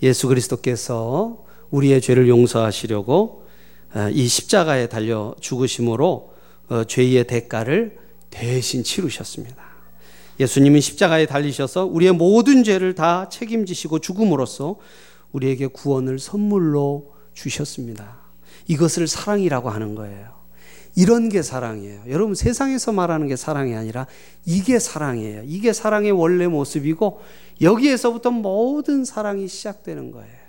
예수 0.00 0.28
그리스도께서 0.28 1.44
우리의 1.70 2.00
죄를 2.00 2.28
용서하시려고 2.28 3.46
어, 3.94 4.08
이 4.12 4.28
십자가에 4.28 4.86
달려 4.86 5.34
죽으심으로 5.40 6.34
어, 6.68 6.84
죄의 6.84 7.26
대가를 7.26 7.98
대신 8.30 8.84
치르셨습니다. 8.84 9.60
예수님은 10.38 10.80
십자가에 10.80 11.26
달리셔서 11.26 11.84
우리의 11.86 12.12
모든 12.12 12.62
죄를 12.62 12.94
다 12.94 13.28
책임지시고 13.28 13.98
죽음으로써 13.98 14.76
우리에게 15.32 15.66
구원을 15.66 16.20
선물로 16.20 17.12
주셨습니다. 17.34 18.20
이것을 18.68 19.08
사랑이라고 19.08 19.68
하는 19.68 19.94
거예요. 19.94 20.41
이런 20.94 21.28
게 21.28 21.42
사랑이에요. 21.42 22.02
여러분 22.08 22.34
세상에서 22.34 22.92
말하는 22.92 23.26
게 23.28 23.36
사랑이 23.36 23.74
아니라 23.74 24.06
이게 24.44 24.78
사랑이에요. 24.78 25.42
이게 25.46 25.72
사랑의 25.72 26.10
원래 26.10 26.46
모습이고 26.46 27.20
여기에서부터 27.60 28.30
모든 28.30 29.04
사랑이 29.04 29.48
시작되는 29.48 30.10
거예요. 30.10 30.42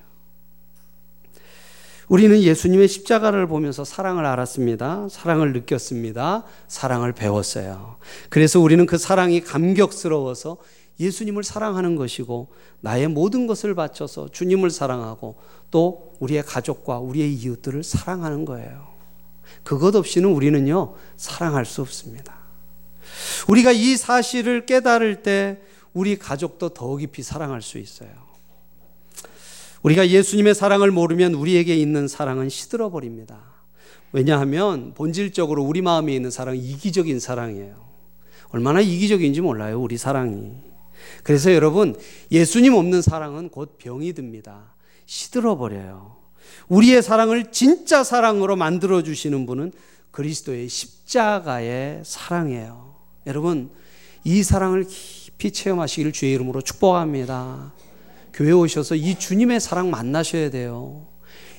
우리는 2.10 2.42
예수님의 2.42 2.90
십자가를 2.90 3.48
보면서 3.48 3.86
사랑을 3.86 4.26
알았습니다. 4.26 5.08
사랑을 5.10 5.54
느꼈습니다. 5.54 6.44
사랑을 6.68 7.14
배웠어요. 7.14 7.98
그래서 8.30 8.60
우리는 8.60 8.86
그 8.86 8.98
사랑이 8.98 9.42
감격스러워서 9.42 10.58
예수님을 11.00 11.44
사랑하는 11.44 11.96
것이고 11.96 12.50
나의 12.82 13.08
모든 13.08 13.48
것을 13.48 13.74
바쳐서 13.74 14.30
주님을 14.30 14.70
사랑하고 14.70 15.38
또 15.72 16.14
우리의 16.20 16.44
가족과 16.44 17.00
우리의 17.00 17.34
이웃들을 17.34 17.82
사랑하는 17.84 18.46
거예요. 18.46 18.93
그것 19.64 19.96
없이는 19.96 20.30
우리는요, 20.30 20.96
사랑할 21.18 21.66
수 21.66 21.82
없습니다. 21.82 22.36
우리가 23.48 23.72
이 23.72 23.96
사실을 23.96 24.66
깨달을 24.66 25.24
때 25.24 25.62
우리 25.94 26.18
가족도 26.18 26.70
더 26.70 26.96
깊이 26.98 27.24
사랑할 27.24 27.62
수 27.62 27.78
있어요. 27.78 28.10
우리가 29.84 30.08
예수님의 30.08 30.56
사랑을 30.56 30.92
모르면 30.92 31.34
우리에게 31.34 31.76
있는 31.76 32.08
사랑은 32.08 32.50
시들어 32.50 32.90
버립니다. 32.90 33.42
왜냐하면 34.12 34.94
본질적으로 34.94 35.64
우리 35.64 35.82
마음에 35.82 36.16
있는 36.16 36.32
사랑은 36.32 36.60
이기적인 36.60 37.20
사랑이에요. 37.20 37.84
얼마나 38.50 38.80
이기적인지 38.80 39.42
몰라요, 39.42 39.82
우리 39.82 39.98
사랑이. 39.98 40.54
그래서 41.24 41.54
여러분, 41.54 41.96
예수님 42.32 42.76
없는 42.76 43.02
사랑은 43.02 43.50
곧 43.50 43.78
병이 43.78 44.14
듭니다. 44.14 44.76
시들어 45.06 45.58
버려요. 45.58 46.23
우리의 46.68 47.04
사랑을 47.04 47.52
진짜 47.52 48.04
사랑으로 48.04 48.56
만들어 48.56 49.04
주시는 49.04 49.46
분은 49.46 49.72
그리스도의 50.12 50.70
십자가의 50.70 52.02
사랑이에요. 52.06 52.96
여러분, 53.28 53.72
이 54.24 54.44
사랑을 54.44 54.86
깊이 54.88 55.52
체험하시기를 55.52 56.14
주의 56.14 56.34
이름으로 56.34 56.62
축복합니다. 56.62 57.74
교회 58.34 58.52
오셔서 58.52 58.96
이 58.96 59.18
주님의 59.18 59.60
사랑 59.60 59.90
만나셔야 59.90 60.50
돼요. 60.50 61.08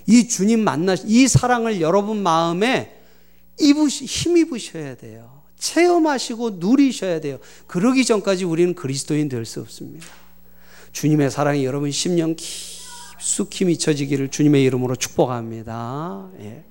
이 0.07 0.29
주님 0.29 0.61
만나, 0.61 0.95
이 1.05 1.29
사랑을 1.29 1.81
여러분 1.81 2.23
마음에 2.23 3.01
입으시, 3.59 4.05
힘입으셔야 4.05 4.97
돼요. 4.97 5.43
체험하시고 5.59 6.51
누리셔야 6.53 7.21
돼요. 7.21 7.39
그러기 7.67 8.05
전까지 8.05 8.45
우리는 8.45 8.75
그리스도인 8.75 9.29
될 9.29 9.45
수 9.47 9.61
없습니다. 9.61 10.07
주님의 10.93 11.31
사랑이 11.31 11.65
여러분 11.65 11.91
10년 11.91 12.37
깊 12.37 12.74
깊숙이 13.25 13.65
미쳐지기를 13.65 14.29
주님의 14.29 14.63
이름으로 14.65 14.97
축복합니다. 14.97 16.29
예. 16.41 16.63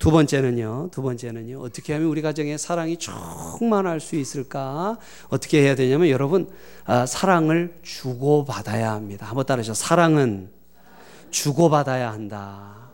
두 0.00 0.10
번째는요, 0.10 0.88
두 0.90 1.00
번째는요, 1.00 1.60
어떻게 1.60 1.92
하면 1.92 2.08
우리 2.08 2.20
가정에 2.20 2.58
사랑이 2.58 2.98
충만할 2.98 4.00
수 4.00 4.16
있을까? 4.16 4.98
어떻게 5.28 5.62
해야 5.62 5.76
되냐면, 5.76 6.08
여러분, 6.08 6.50
아, 6.84 7.06
사랑을 7.06 7.78
주고받아야 7.82 8.90
합니다. 8.90 9.26
한번 9.26 9.46
따라하죠. 9.46 9.74
사랑은 9.74 10.50
주고받아야 11.30 12.12
한다. 12.12 12.90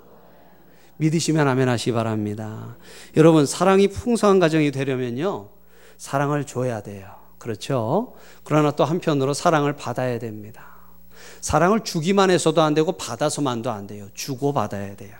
믿으시면 0.99 1.49
아멘 1.49 1.68
하시 1.68 1.92
바랍니다. 1.92 2.77
여러분, 3.16 3.46
사랑이 3.46 3.88
풍성한 3.88 4.38
가정이 4.38 4.70
되려면요, 4.70 5.49
사랑을 5.96 6.44
줘야 6.44 6.83
돼요. 6.83 7.09
그렇죠? 7.38 8.12
그러나 8.44 8.70
또 8.73 8.85
한편으로 8.85 9.33
사랑을 9.33 9.75
받아야 9.77 10.18
됩니다. 10.18 10.69
사랑을 11.40 11.85
주기만 11.85 12.30
해서도 12.30 12.62
안 12.62 12.74
되고 12.74 12.92
받아서만도 12.92 13.70
안 13.70 13.87
돼요. 13.87 14.09
주고 14.14 14.52
받아야 14.52 14.94
돼요. 14.96 15.14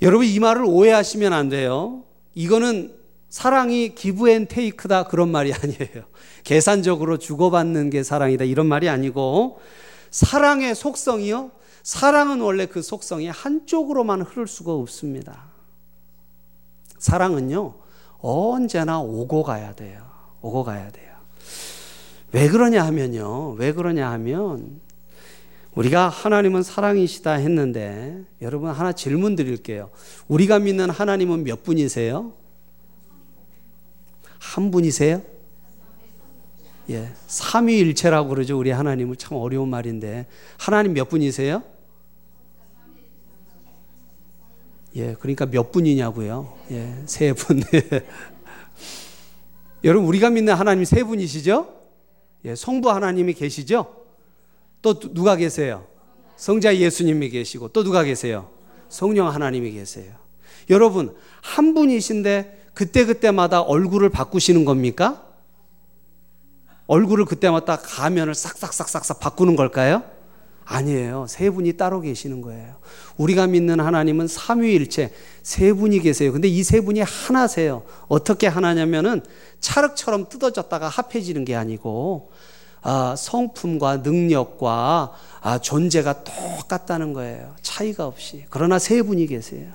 여러분 0.00 0.26
이 0.26 0.38
말을 0.38 0.64
오해하시면 0.64 1.32
안 1.32 1.48
돼요. 1.48 2.04
이거는 2.34 2.94
사랑이 3.28 3.94
give 3.94 4.28
and 4.28 4.46
take다 4.46 5.04
그런 5.04 5.30
말이 5.30 5.52
아니에요. 5.54 6.04
계산적으로 6.44 7.18
주고받는 7.18 7.90
게 7.90 8.02
사랑이다 8.02 8.44
이런 8.44 8.66
말이 8.66 8.88
아니고 8.88 9.60
사랑의 10.10 10.74
속성이요. 10.74 11.50
사랑은 11.82 12.40
원래 12.40 12.66
그 12.66 12.82
속성이 12.82 13.28
한쪽으로만 13.28 14.22
흐를 14.22 14.46
수가 14.46 14.72
없습니다. 14.72 15.50
사랑은요, 16.98 17.74
언제나 18.20 19.00
오고 19.00 19.42
가야 19.42 19.74
돼요. 19.74 20.06
오고 20.40 20.62
가야 20.62 20.90
돼요. 20.90 21.11
왜 22.32 22.48
그러냐 22.48 22.84
하면요. 22.86 23.52
왜 23.52 23.72
그러냐 23.72 24.10
하면 24.12 24.80
우리가 25.74 26.08
하나님은 26.08 26.62
사랑이시다 26.62 27.32
했는데 27.32 28.24
여러분 28.40 28.70
하나 28.70 28.92
질문 28.92 29.36
드릴게요. 29.36 29.90
우리가 30.28 30.58
믿는 30.58 30.90
하나님은 30.90 31.44
몇 31.44 31.62
분이세요? 31.62 32.32
한 34.38 34.70
분이세요? 34.70 35.22
예. 36.90 37.12
삼위일체라고 37.26 38.28
그러죠. 38.28 38.58
우리 38.58 38.70
하나님을 38.70 39.16
참 39.16 39.38
어려운 39.38 39.68
말인데 39.68 40.26
하나님 40.58 40.94
몇 40.94 41.08
분이세요? 41.08 41.62
예. 44.96 45.14
그러니까 45.14 45.46
몇 45.46 45.70
분이냐고요? 45.70 46.58
예. 46.72 47.02
세 47.06 47.32
분. 47.32 47.62
여러분 49.84 50.08
우리가 50.08 50.30
믿는 50.30 50.54
하나님 50.54 50.84
세 50.84 51.02
분이시죠? 51.02 51.81
예. 52.44 52.54
성부 52.54 52.90
하나님이 52.90 53.34
계시죠? 53.34 54.02
또 54.80 54.98
누가 54.98 55.36
계세요? 55.36 55.86
성자 56.36 56.76
예수님이 56.76 57.28
계시고 57.28 57.68
또 57.68 57.84
누가 57.84 58.02
계세요? 58.02 58.50
성령 58.88 59.28
하나님이 59.28 59.70
계세요. 59.72 60.14
여러분 60.70 61.14
한 61.40 61.74
분이신데 61.74 62.70
그때그때마다 62.74 63.60
얼굴을 63.60 64.08
바꾸시는 64.08 64.64
겁니까? 64.64 65.24
얼굴을 66.86 67.24
그때마다 67.26 67.76
가면을 67.76 68.34
싹싹싹싹싹 68.34 69.20
바꾸는 69.20 69.56
걸까요? 69.56 70.02
아니에요. 70.64 71.26
세 71.28 71.50
분이 71.50 71.74
따로 71.74 72.00
계시는 72.00 72.40
거예요. 72.42 72.76
우리가 73.16 73.46
믿는 73.46 73.80
하나님은 73.80 74.26
삼위일체 74.28 75.12
세 75.42 75.72
분이 75.72 76.00
계세요. 76.00 76.32
근데 76.32 76.48
이 76.48 76.62
세 76.62 76.80
분이 76.80 77.00
하나세요. 77.00 77.82
어떻게 78.08 78.46
하나냐면은 78.46 79.22
찰흙처럼 79.60 80.28
뜯어졌다가 80.28 80.88
합해지는 80.88 81.44
게 81.44 81.54
아니고 81.56 82.30
아, 82.82 83.14
성품과 83.16 83.98
능력과 83.98 85.12
아, 85.40 85.58
존재가 85.58 86.24
똑같다는 86.24 87.12
거예요. 87.12 87.54
차이가 87.62 88.06
없이. 88.06 88.44
그러나 88.50 88.78
세 88.78 89.02
분이 89.02 89.26
계세요. 89.26 89.68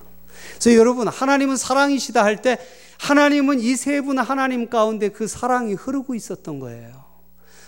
그래서 0.59 0.77
여러분 0.77 1.07
하나님은 1.07 1.55
사랑이시다 1.57 2.23
할 2.23 2.41
때 2.41 2.57
하나님은 2.99 3.59
이 3.59 3.73
세 3.75 4.01
분 4.01 4.17
하나님 4.19 4.69
가운데 4.69 5.09
그 5.09 5.27
사랑이 5.27 5.73
흐르고 5.73 6.15
있었던 6.15 6.59
거예요. 6.59 7.06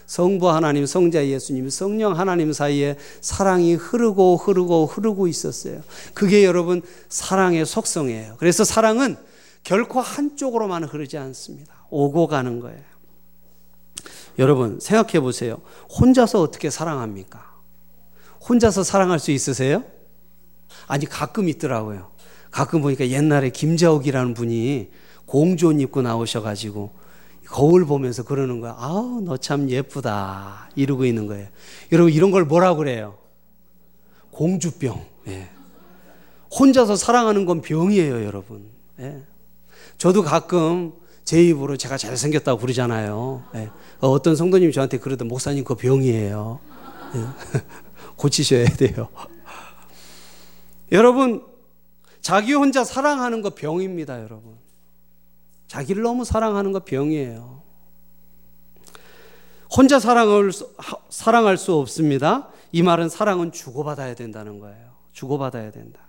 성부 0.09 0.49
하나님, 0.49 0.87
성자 0.87 1.27
예수님, 1.27 1.69
성령 1.69 2.17
하나님 2.17 2.51
사이에 2.51 2.97
사랑이 3.21 3.75
흐르고 3.75 4.37
흐르고 4.37 4.87
흐르고 4.87 5.27
있었어요. 5.27 5.83
그게 6.15 6.43
여러분 6.43 6.81
사랑의 7.09 7.63
속성이에요. 7.63 8.37
그래서 8.39 8.63
사랑은 8.63 9.17
결코 9.63 10.01
한쪽으로만 10.01 10.85
흐르지 10.85 11.19
않습니다. 11.19 11.85
오고 11.91 12.25
가는 12.25 12.59
거예요. 12.59 12.81
여러분 14.39 14.79
생각해 14.79 15.19
보세요. 15.19 15.61
혼자서 15.99 16.41
어떻게 16.41 16.71
사랑합니까? 16.71 17.45
혼자서 18.49 18.81
사랑할 18.81 19.19
수 19.19 19.29
있으세요? 19.29 19.83
아니 20.87 21.05
가끔 21.05 21.47
있더라고요. 21.47 22.09
가끔 22.49 22.81
보니까 22.81 23.09
옛날에 23.09 23.51
김자옥이라는 23.51 24.33
분이 24.33 24.89
공존 25.27 25.79
입고 25.79 26.01
나오셔가지고 26.01 26.97
거울 27.49 27.85
보면서 27.85 28.23
그러는 28.23 28.59
거야. 28.61 28.75
아우, 28.77 29.21
너 29.21 29.37
참 29.37 29.69
예쁘다. 29.69 30.69
이러고 30.75 31.05
있는 31.05 31.27
거예요. 31.27 31.47
여러분, 31.91 32.13
이런 32.13 32.31
걸 32.31 32.45
뭐라고 32.45 32.77
그래요? 32.79 33.17
공주병. 34.31 35.03
예. 35.27 35.49
혼자서 36.57 36.95
사랑하는 36.95 37.45
건 37.45 37.61
병이에요, 37.61 38.23
여러분. 38.23 38.69
예. 38.99 39.21
저도 39.97 40.23
가끔 40.23 40.93
제 41.23 41.43
입으로 41.43 41.77
제가 41.77 41.97
잘생겼다고 41.97 42.59
부르잖아요. 42.59 43.43
예. 43.55 43.69
어떤 43.99 44.35
성도님이 44.35 44.71
저한테 44.71 44.97
그러던 44.99 45.27
목사님 45.27 45.63
그 45.63 45.75
병이에요. 45.75 46.59
예. 47.15 47.59
고치셔야 48.15 48.65
돼요. 48.69 49.09
여러분, 50.91 51.43
자기 52.21 52.53
혼자 52.53 52.83
사랑하는 52.83 53.41
거 53.41 53.51
병입니다, 53.51 54.21
여러분. 54.21 54.57
자기를 55.69 56.01
너무 56.01 56.25
사랑하는 56.25 56.71
거 56.71 56.79
병이에요. 56.79 57.61
혼자 59.71 59.99
사랑을, 59.99 60.51
사랑할 61.09 61.57
수 61.57 61.75
없습니다. 61.75 62.49
이 62.71 62.81
말은 62.81 63.07
사랑은 63.07 63.51
주고받아야 63.51 64.15
된다는 64.15 64.59
거예요. 64.59 64.89
주고받아야 65.13 65.69
된다. 65.71 65.99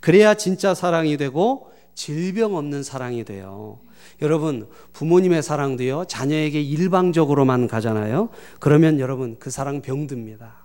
그래야 0.00 0.34
진짜 0.34 0.74
사랑이 0.74 1.16
되고 1.16 1.70
질병 1.94 2.56
없는 2.56 2.82
사랑이 2.82 3.24
돼요. 3.24 3.78
여러분, 4.22 4.68
부모님의 4.92 5.42
사랑도요, 5.42 6.06
자녀에게 6.06 6.60
일방적으로만 6.60 7.68
가잖아요. 7.68 8.30
그러면 8.58 8.98
여러분, 8.98 9.36
그 9.38 9.50
사랑 9.50 9.82
병듭니다. 9.82 10.56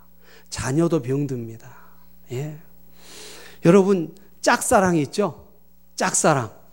자녀도 0.49 1.03
병듭니다. 1.03 1.69
예. 2.31 2.57
여러분, 3.65 4.15
짝사랑 4.41 4.97
있죠? 4.97 5.47
짝사랑. 5.95 6.64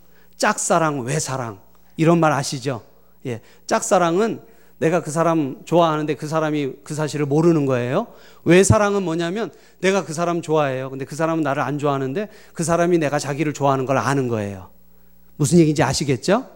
짝사랑, 0.43 1.03
외사랑. 1.03 1.61
이런 1.97 2.19
말 2.19 2.33
아시죠? 2.33 2.83
예. 3.27 3.41
짝사랑은 3.67 4.41
내가 4.79 5.01
그 5.01 5.13
사람 5.13 5.63
좋아하는데 5.65 6.17
그 6.17 6.27
사람이 6.27 6.73
그 6.83 6.95
사실을 6.95 7.27
모르는 7.27 7.65
거예요. 7.65 8.09
외사랑은 8.43 9.05
뭐냐면 9.05 9.53
내가 9.81 10.05
그 10.05 10.13
사람 10.13 10.43
좋아해요. 10.43 10.91
근데 10.91 11.05
그 11.05 11.15
사람은 11.15 11.45
나를 11.45 11.63
안 11.63 11.79
좋아하는데 11.79 12.29
그 12.55 12.65
사람이 12.65 12.99
내가 12.99 13.21
자기를 13.21 13.53
좋아하는 13.53 13.87
걸 13.87 13.99
아는 13.99 14.27
거예요. 14.27 14.71
무슨 15.37 15.59
얘기인지 15.61 15.85
아시겠죠? 15.85 16.51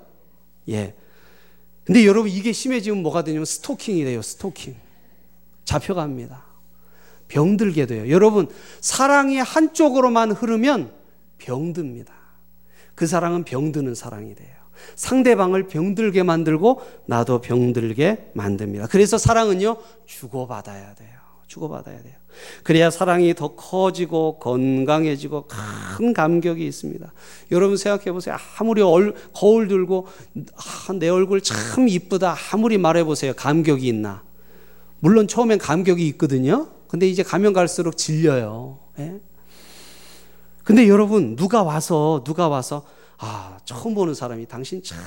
예. 0.70 0.94
근데 1.84 2.04
여러분 2.04 2.28
이게 2.28 2.52
심해지면 2.52 3.02
뭐가 3.04 3.22
되냐면 3.22 3.44
스토킹이 3.44 4.02
돼요. 4.02 4.20
스토킹. 4.20 4.74
잡혀갑니다. 5.64 6.42
병들게 7.28 7.86
돼요. 7.86 8.10
여러분 8.10 8.48
사랑이 8.80 9.38
한쪽으로만 9.38 10.32
흐르면 10.32 10.92
병듭니다. 11.38 12.25
그 12.96 13.06
사랑은 13.06 13.44
병드는 13.44 13.94
사랑이 13.94 14.34
돼요. 14.34 14.48
상대방을 14.96 15.68
병들게 15.68 16.24
만들고 16.24 16.80
나도 17.06 17.40
병들게 17.40 18.32
만듭니다. 18.34 18.88
그래서 18.88 19.18
사랑은요, 19.18 19.76
주고받아야 20.06 20.94
돼요. 20.94 21.10
주고받아야 21.46 22.02
돼요. 22.02 22.14
그래야 22.62 22.90
사랑이 22.90 23.34
더 23.34 23.54
커지고 23.54 24.38
건강해지고 24.38 25.46
큰 25.96 26.12
감격이 26.12 26.66
있습니다. 26.66 27.12
여러분 27.52 27.76
생각해 27.76 28.12
보세요. 28.12 28.36
아무리 28.58 28.82
얼, 28.82 29.14
거울 29.32 29.68
들고 29.68 30.06
아, 30.56 30.92
내 30.94 31.08
얼굴 31.08 31.40
참 31.40 31.88
이쁘다. 31.88 32.36
아무리 32.52 32.78
말해 32.78 33.04
보세요. 33.04 33.32
감격이 33.34 33.86
있나? 33.86 34.22
물론 34.98 35.28
처음엔 35.28 35.58
감격이 35.58 36.06
있거든요. 36.08 36.68
근데 36.88 37.08
이제 37.08 37.22
가면 37.22 37.52
갈수록 37.52 37.96
질려요. 37.96 38.80
예? 38.98 39.20
근데 40.66 40.88
여러분 40.88 41.36
누가 41.36 41.62
와서 41.62 42.22
누가 42.24 42.48
와서 42.48 42.82
아 43.18 43.56
처음 43.64 43.94
보는 43.94 44.14
사람이 44.14 44.46
당신 44.46 44.82
참 44.82 44.98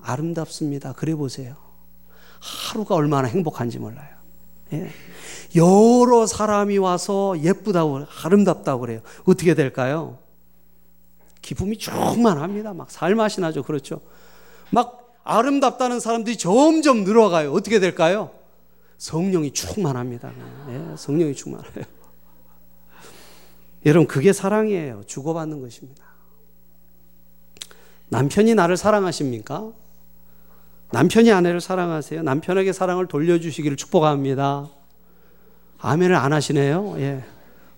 아름답습니다. 0.00 0.92
그래 0.92 1.16
보세요. 1.16 1.56
하루가 2.38 2.94
얼마나 2.94 3.26
행복한지 3.26 3.80
몰라요. 3.80 4.08
예. 4.72 4.88
여러 5.56 6.26
사람이 6.26 6.78
와서 6.78 7.34
예쁘다고 7.42 8.06
아름답다고 8.22 8.82
그래요. 8.82 9.00
어떻게 9.24 9.54
될까요? 9.54 10.18
기쁨이 11.42 11.76
충만합니다. 11.76 12.72
막 12.72 12.88
살맛이 12.88 13.40
나죠. 13.40 13.64
그렇죠. 13.64 14.00
막 14.70 15.16
아름답다는 15.24 15.98
사람들이 15.98 16.38
점점 16.38 17.02
늘어가요. 17.02 17.52
어떻게 17.52 17.80
될까요? 17.80 18.30
성령이 18.98 19.50
충만합니다. 19.50 20.30
예, 20.68 20.96
성령이 20.96 21.34
충만해요. 21.34 21.97
여러분, 23.88 24.06
그게 24.06 24.32
사랑이에요. 24.32 25.02
주고받는 25.06 25.60
것입니다. 25.60 26.04
남편이 28.08 28.54
나를 28.54 28.76
사랑하십니까? 28.76 29.72
남편이 30.90 31.30
아내를 31.30 31.60
사랑하세요? 31.60 32.22
남편에게 32.22 32.72
사랑을 32.72 33.06
돌려주시기를 33.06 33.76
축복합니다. 33.76 34.68
아멘을 35.78 36.14
안 36.16 36.32
하시네요. 36.32 36.94
예. 36.98 37.24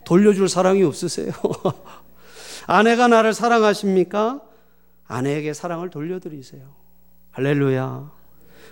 돌려줄 0.04 0.48
사랑이 0.48 0.82
없으세요. 0.82 1.32
아내가 2.66 3.08
나를 3.08 3.34
사랑하십니까? 3.34 4.40
아내에게 5.06 5.52
사랑을 5.52 5.90
돌려드리세요. 5.90 6.62
할렐루야. 7.32 8.12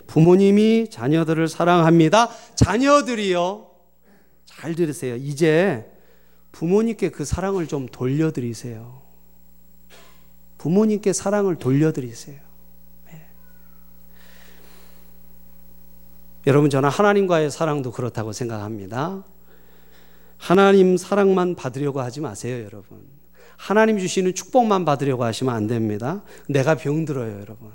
부모님이 0.07 0.89
자녀들을 0.91 1.49
사랑합니다. 1.49 2.31
자녀들이요. 2.55 3.67
잘 4.47 4.75
들으세요. 4.75 5.17
이제 5.17 5.98
부모님께 6.53 7.11
그 7.11 7.25
사랑을 7.25 7.67
좀 7.67 7.87
돌려드리세요. 7.87 9.03
부모님께 10.59 11.13
사랑을 11.13 11.57
돌려드리세요. 11.57 12.41
네. 13.07 13.27
여러분, 16.47 16.69
저는 16.69 16.89
하나님과의 16.89 17.51
사랑도 17.51 17.93
그렇다고 17.93 18.33
생각합니다. 18.33 19.25
하나님 20.37 20.97
사랑만 20.97 21.55
받으려고 21.55 22.01
하지 22.01 22.21
마세요, 22.21 22.65
여러분. 22.65 23.07
하나님 23.57 23.99
주시는 23.99 24.35
축복만 24.35 24.85
받으려고 24.85 25.25
하시면 25.25 25.55
안 25.55 25.67
됩니다. 25.67 26.23
내가 26.49 26.77
병들어요, 26.77 27.41
여러분. 27.41 27.73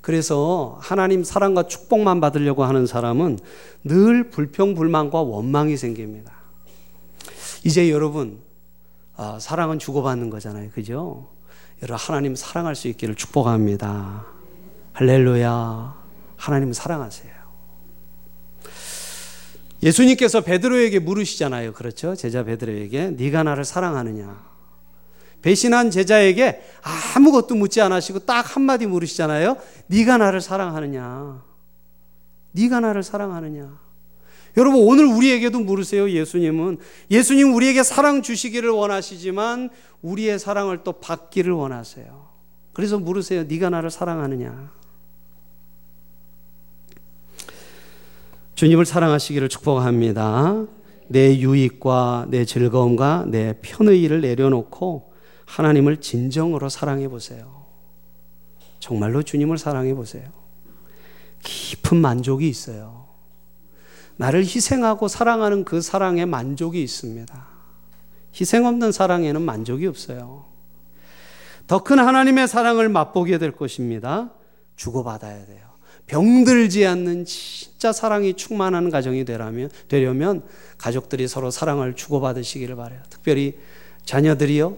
그래서 0.00 0.78
하나님 0.80 1.22
사랑과 1.22 1.62
축복만 1.62 2.20
받으려고 2.20 2.64
하는 2.64 2.86
사람은 2.86 3.38
늘 3.84 4.30
불평불만과 4.30 5.22
원망이 5.22 5.76
생깁니다. 5.76 6.41
이제 7.64 7.90
여러분, 7.90 8.42
아, 9.16 9.38
사랑은 9.40 9.78
주고받는 9.78 10.30
거잖아요. 10.30 10.70
그죠? 10.70 11.28
여러분, 11.82 11.96
하나님 11.96 12.34
사랑할 12.34 12.74
수 12.74 12.88
있기를 12.88 13.14
축복합니다. 13.14 14.26
할렐루야. 14.92 16.02
하나님 16.36 16.72
사랑하세요. 16.72 17.32
예수님께서 19.82 20.42
베드로에게 20.42 21.00
물으시잖아요. 21.00 21.72
그렇죠? 21.72 22.14
제자 22.14 22.44
베드로에게 22.44 23.10
네가 23.10 23.42
나를 23.42 23.64
사랑하느냐? 23.64 24.52
배신한 25.42 25.90
제자에게 25.90 26.62
아무것도 27.16 27.56
묻지 27.56 27.80
않으시고 27.80 28.20
딱 28.20 28.56
한마디 28.56 28.86
물으시잖아요. 28.86 29.56
네가 29.88 30.18
나를 30.18 30.40
사랑하느냐? 30.40 31.42
네가 32.52 32.78
나를 32.80 33.02
사랑하느냐? 33.02 33.76
여러분 34.56 34.82
오늘 34.82 35.06
우리에게도 35.06 35.60
물으세요. 35.60 36.10
예수님은 36.10 36.78
예수님 37.10 37.54
우리에게 37.54 37.82
사랑 37.82 38.22
주시기를 38.22 38.70
원하시지만 38.70 39.70
우리의 40.02 40.38
사랑을 40.38 40.84
또 40.84 40.92
받기를 40.92 41.52
원하세요. 41.52 42.28
그래서 42.72 42.98
물으세요. 42.98 43.44
네가 43.44 43.70
나를 43.70 43.90
사랑하느냐? 43.90 44.70
주님을 48.54 48.84
사랑하시기를 48.84 49.48
축복합니다. 49.48 50.66
내 51.08 51.38
유익과 51.38 52.26
내 52.28 52.44
즐거움과 52.44 53.26
내 53.28 53.58
편의를 53.60 54.20
내려놓고 54.20 55.12
하나님을 55.46 55.98
진정으로 55.98 56.68
사랑해 56.68 57.08
보세요. 57.08 57.66
정말로 58.78 59.22
주님을 59.22 59.58
사랑해 59.58 59.94
보세요. 59.94 60.24
깊은 61.42 61.98
만족이 61.98 62.48
있어요. 62.48 63.01
나를 64.22 64.42
희생하고 64.44 65.08
사랑하는 65.08 65.64
그 65.64 65.80
사랑에 65.80 66.24
만족이 66.26 66.80
있습니다. 66.80 67.46
희생 68.32 68.66
없는 68.66 68.92
사랑에는 68.92 69.42
만족이 69.42 69.84
없어요. 69.88 70.44
더 71.66 71.80
큰 71.80 71.98
하나님의 71.98 72.46
사랑을 72.46 72.88
맛보게 72.88 73.38
될 73.38 73.50
것입니다. 73.50 74.30
주고받아야 74.76 75.44
돼요. 75.46 75.72
병들지 76.06 76.86
않는 76.86 77.24
진짜 77.24 77.92
사랑이 77.92 78.34
충만한 78.34 78.90
가정이 78.90 79.24
되려면, 79.24 79.70
되려면 79.88 80.42
가족들이 80.78 81.26
서로 81.26 81.50
사랑을 81.50 81.96
주고받으시기를 81.96 82.76
바래요. 82.76 83.00
특별히 83.10 83.58
자녀들이요. 84.04 84.76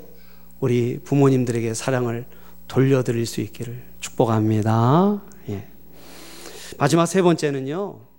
우리 0.60 1.00
부모님들에게 1.04 1.74
사랑을 1.74 2.24
돌려드릴 2.66 3.26
수 3.26 3.42
있기를 3.42 3.82
축복합니다. 4.00 5.22
예. 5.50 5.68
마지막 6.78 7.04
세 7.04 7.20
번째는요. 7.20 8.13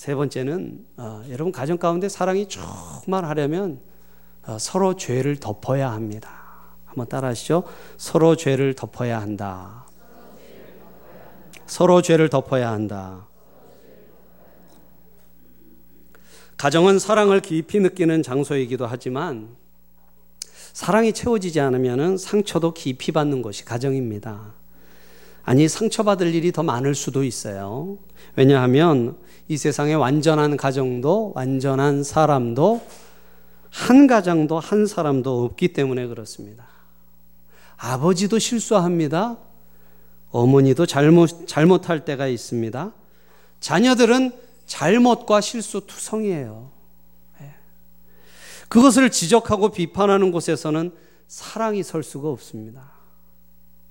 세 0.00 0.14
번째는 0.14 0.86
어, 0.96 1.22
여러분 1.28 1.52
가정 1.52 1.76
가운데 1.76 2.08
사랑이 2.08 2.48
충만하려면 2.48 3.82
어, 4.46 4.56
서로 4.58 4.96
죄를 4.96 5.36
덮어야 5.36 5.92
합니다. 5.92 6.70
한번 6.86 7.06
따라하시죠. 7.06 7.64
서로 7.98 8.34
죄를 8.34 8.72
덮어야 8.72 9.20
한다. 9.20 9.84
서로 11.66 12.00
죄를 12.00 12.30
덮어야 12.30 12.70
한다. 12.70 13.28
가정은 16.56 16.98
사랑을 16.98 17.40
깊이 17.40 17.78
느끼는 17.78 18.22
장소이기도 18.22 18.86
하지만 18.86 19.54
사랑이 20.72 21.12
채워지지 21.12 21.60
않으면 21.60 22.16
상처도 22.16 22.72
깊이 22.72 23.12
받는 23.12 23.42
것이 23.42 23.66
가정입니다. 23.66 24.54
아니, 25.42 25.68
상처받을 25.68 26.34
일이 26.34 26.52
더 26.52 26.62
많을 26.62 26.94
수도 26.94 27.22
있어요. 27.22 27.98
왜냐하면 28.36 29.18
이 29.50 29.56
세상에 29.56 29.94
완전한 29.94 30.56
가정도 30.56 31.32
완전한 31.34 32.04
사람도 32.04 32.86
한 33.68 34.06
가정도 34.06 34.60
한 34.60 34.86
사람도 34.86 35.42
없기 35.42 35.72
때문에 35.72 36.06
그렇습니다. 36.06 36.68
아버지도 37.76 38.38
실수합니다. 38.38 39.38
어머니도 40.30 40.86
잘못, 40.86 41.48
잘못할 41.48 42.04
때가 42.04 42.28
있습니다. 42.28 42.92
자녀들은 43.58 44.30
잘못과 44.66 45.40
실수 45.40 45.84
투성이에요. 45.84 46.70
그것을 48.68 49.10
지적하고 49.10 49.70
비판하는 49.70 50.30
곳에서는 50.30 50.92
사랑이 51.26 51.82
설 51.82 52.04
수가 52.04 52.28
없습니다. 52.28 52.92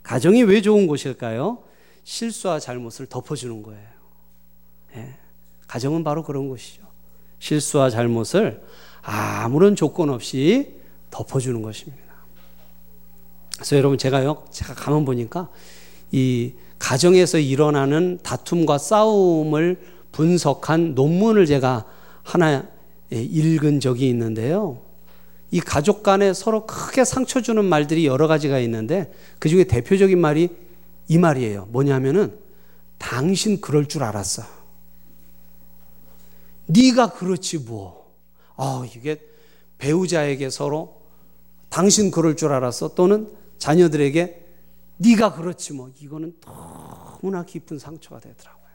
가정이 0.04 0.44
왜 0.44 0.62
좋은 0.62 0.88
곳일까요? 0.88 1.66
실수와 2.06 2.62
잘못을 2.62 3.08
덮어주는 3.08 3.62
거예요. 3.62 3.99
예. 5.70 5.72
가정은 5.72 6.04
바로 6.04 6.24
그런 6.24 6.50
곳이죠. 6.50 6.82
실수와 7.40 7.90
잘못을 7.90 8.62
아무런 9.02 9.76
조건 9.76 10.10
없이 10.10 10.76
덮어주는 11.12 11.62
것입니다. 11.62 12.04
그래서 13.56 13.78
여러분 13.78 13.98
제가요, 13.98 14.46
제가 14.52 14.74
가만 14.74 15.06
보니까 15.06 15.50
이 16.12 16.54
가정에서 16.80 17.40
일어나는 17.40 18.20
다툼과 18.24 18.78
싸움을 18.78 19.80
분석한 20.12 20.96
논문을 20.96 21.46
제가 21.46 21.86
하나 22.24 22.66
예, 23.12 23.22
읽은 23.22 23.80
적이 23.80 24.10
있는데요. 24.10 24.82
이 25.52 25.60
가족 25.60 26.04
간에 26.04 26.34
서로 26.34 26.66
크게 26.66 27.04
상처 27.04 27.42
주는 27.42 27.64
말들이 27.66 28.06
여러 28.06 28.28
가지가 28.28 28.60
있는데 28.60 29.12
그 29.40 29.50
중에 29.50 29.64
대표적인 29.64 30.20
말이 30.20 30.50
이 31.08 31.18
말이에요. 31.18 31.68
뭐냐면은 31.72 32.34
당신 33.00 33.60
그럴 33.60 33.88
줄 33.88 34.04
알았어. 34.04 34.59
네가 36.70 37.14
그렇지 37.14 37.60
뭐. 37.60 38.14
아, 38.56 38.86
이게 38.96 39.20
배우자에게 39.78 40.50
서로 40.50 41.02
당신 41.70 42.12
그럴 42.12 42.36
줄 42.36 42.52
알았어 42.52 42.96
또는 42.96 43.32
자녀들에게 43.58 44.46
네가 44.98 45.34
그렇지 45.34 45.74
뭐. 45.74 45.92
이거는 46.00 46.36
너무나 46.42 47.44
깊은 47.44 47.80
상처가 47.80 48.20
되더라고요. 48.20 48.70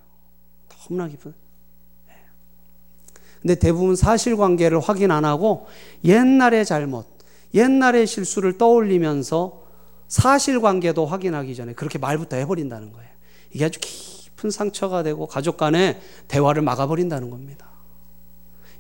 너무나 0.69 1.09
깊은 1.09 1.35
근데 3.45 3.57
대부분 3.57 3.95
사실관계를 3.95 4.81
확인 4.81 5.11
안 5.11 5.27
하고 5.27 5.67
옛날의 6.03 6.65
잘못, 6.65 7.07
옛날의 7.53 8.07
실수를 8.07 8.57
떠올리면서 8.57 9.65
사실관계도 10.09 11.05
확인하기 11.05 11.55
전에 11.55 11.75
그렇게 11.75 11.99
말부터 11.99 12.37
해버린다는 12.37 12.93
거예요. 12.93 13.11
이게 13.53 13.67
아주 13.67 13.81
깊은 13.81 14.51
상처가 14.51 15.03
되고 15.03 15.27
가족 15.27 15.59
간의 15.59 16.01
대화를 16.27 16.63
막아버린다는 16.63 17.29
겁니다. 17.29 17.74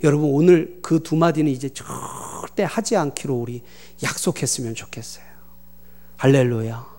여러분 0.02 0.30
오늘 0.30 0.78
그 0.82 1.00
두 1.02 1.16
마디는 1.16 1.50
이제 1.50 1.68
절대 1.68 2.64
하지 2.64 2.96
않기로 2.96 3.34
우리 3.34 3.62
약속했으면 4.02 4.74
좋겠어요. 4.74 5.24
할렐루야. 6.16 6.94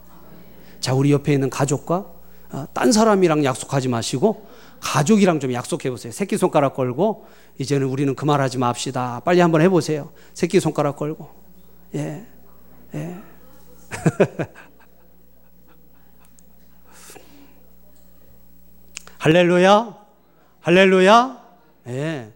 자, 0.79 0.93
우리 0.93 1.11
옆에 1.11 1.33
있는 1.33 1.49
가족과 1.49 2.11
어, 2.51 2.65
딴 2.73 2.91
사람이랑 2.91 3.43
약속하지 3.43 3.87
마시고 3.89 4.47
가족이랑 4.79 5.39
좀 5.39 5.51
약속해 5.53 5.89
보세요. 5.89 6.11
새끼 6.13 6.37
손가락 6.37 6.75
걸고 6.75 7.25
이제는 7.57 7.87
우리는 7.87 8.13
그 8.15 8.25
말 8.25 8.39
하지 8.41 8.57
맙시다. 8.57 9.21
빨리 9.25 9.39
한번 9.39 9.61
해 9.61 9.69
보세요. 9.69 10.11
새끼 10.33 10.59
손가락 10.59 10.95
걸고. 10.97 11.29
예. 11.95 12.25
예. 12.93 13.15
할렐루야. 19.19 19.95
할렐루야. 20.61 21.41
예. 21.87 22.33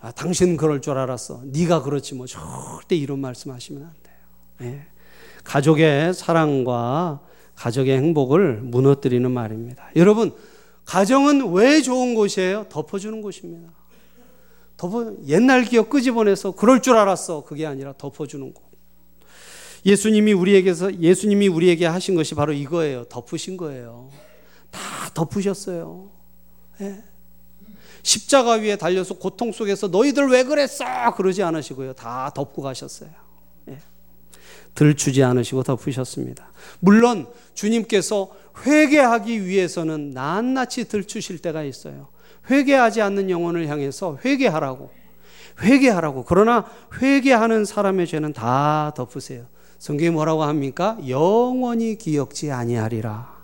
아, 0.00 0.12
당신 0.12 0.56
그럴 0.56 0.80
줄 0.80 0.96
알았어. 0.96 1.42
네가 1.46 1.82
그렇지 1.82 2.14
뭐 2.14 2.26
절대 2.26 2.96
이런 2.96 3.18
말씀하시면 3.20 3.82
안 3.82 3.94
돼요. 4.02 4.16
예. 4.62 4.86
가족의 5.44 6.14
사랑과 6.14 7.20
가족의 7.54 7.96
행복을 7.96 8.60
무너뜨리는 8.62 9.28
말입니다. 9.30 9.90
여러분, 9.96 10.32
가정은 10.84 11.52
왜 11.52 11.82
좋은 11.82 12.14
곳이에요? 12.14 12.66
덮어주는 12.68 13.20
곳입니다. 13.20 13.72
덮어, 14.76 15.16
옛날 15.26 15.64
기억 15.64 15.90
끄집어내서 15.90 16.52
그럴 16.52 16.80
줄 16.80 16.96
알았어. 16.96 17.44
그게 17.44 17.66
아니라 17.66 17.92
덮어주는 17.98 18.54
곳. 18.54 18.62
예수님이 19.84 20.32
우리에게서, 20.32 21.00
예수님이 21.00 21.48
우리에게 21.48 21.86
하신 21.86 22.14
것이 22.14 22.34
바로 22.34 22.52
이거예요. 22.52 23.04
덮으신 23.04 23.56
거예요. 23.56 24.10
다 24.70 24.80
덮으셨어요. 25.14 26.10
네. 26.78 27.02
십자가 28.02 28.52
위에 28.52 28.76
달려서 28.76 29.14
고통 29.14 29.52
속에서 29.52 29.88
너희들 29.88 30.28
왜 30.28 30.44
그랬어? 30.44 30.84
그러지 31.16 31.42
않으시고요. 31.42 31.94
다 31.94 32.30
덮고 32.34 32.62
가셨어요. 32.62 33.10
네. 33.64 33.78
들추지 34.74 35.22
않으시고 35.22 35.62
덮으셨습니다. 35.62 36.50
물론 36.80 37.26
주님께서 37.54 38.30
회개하기 38.64 39.46
위해서는 39.46 40.10
낱낱이 40.10 40.88
들추실 40.88 41.38
때가 41.38 41.62
있어요. 41.62 42.08
회개하지 42.50 43.02
않는 43.02 43.30
영혼을 43.30 43.68
향해서 43.68 44.18
회개하라고. 44.24 44.90
회개하라고. 45.60 46.24
그러나 46.24 46.64
회개하는 47.00 47.64
사람의 47.64 48.06
죄는 48.06 48.32
다 48.32 48.92
덮으세요. 48.96 49.46
성경이 49.78 50.10
뭐라고 50.10 50.44
합니까? 50.44 50.98
영원히 51.08 51.96
기억지 51.96 52.50
아니하리라. 52.50 53.37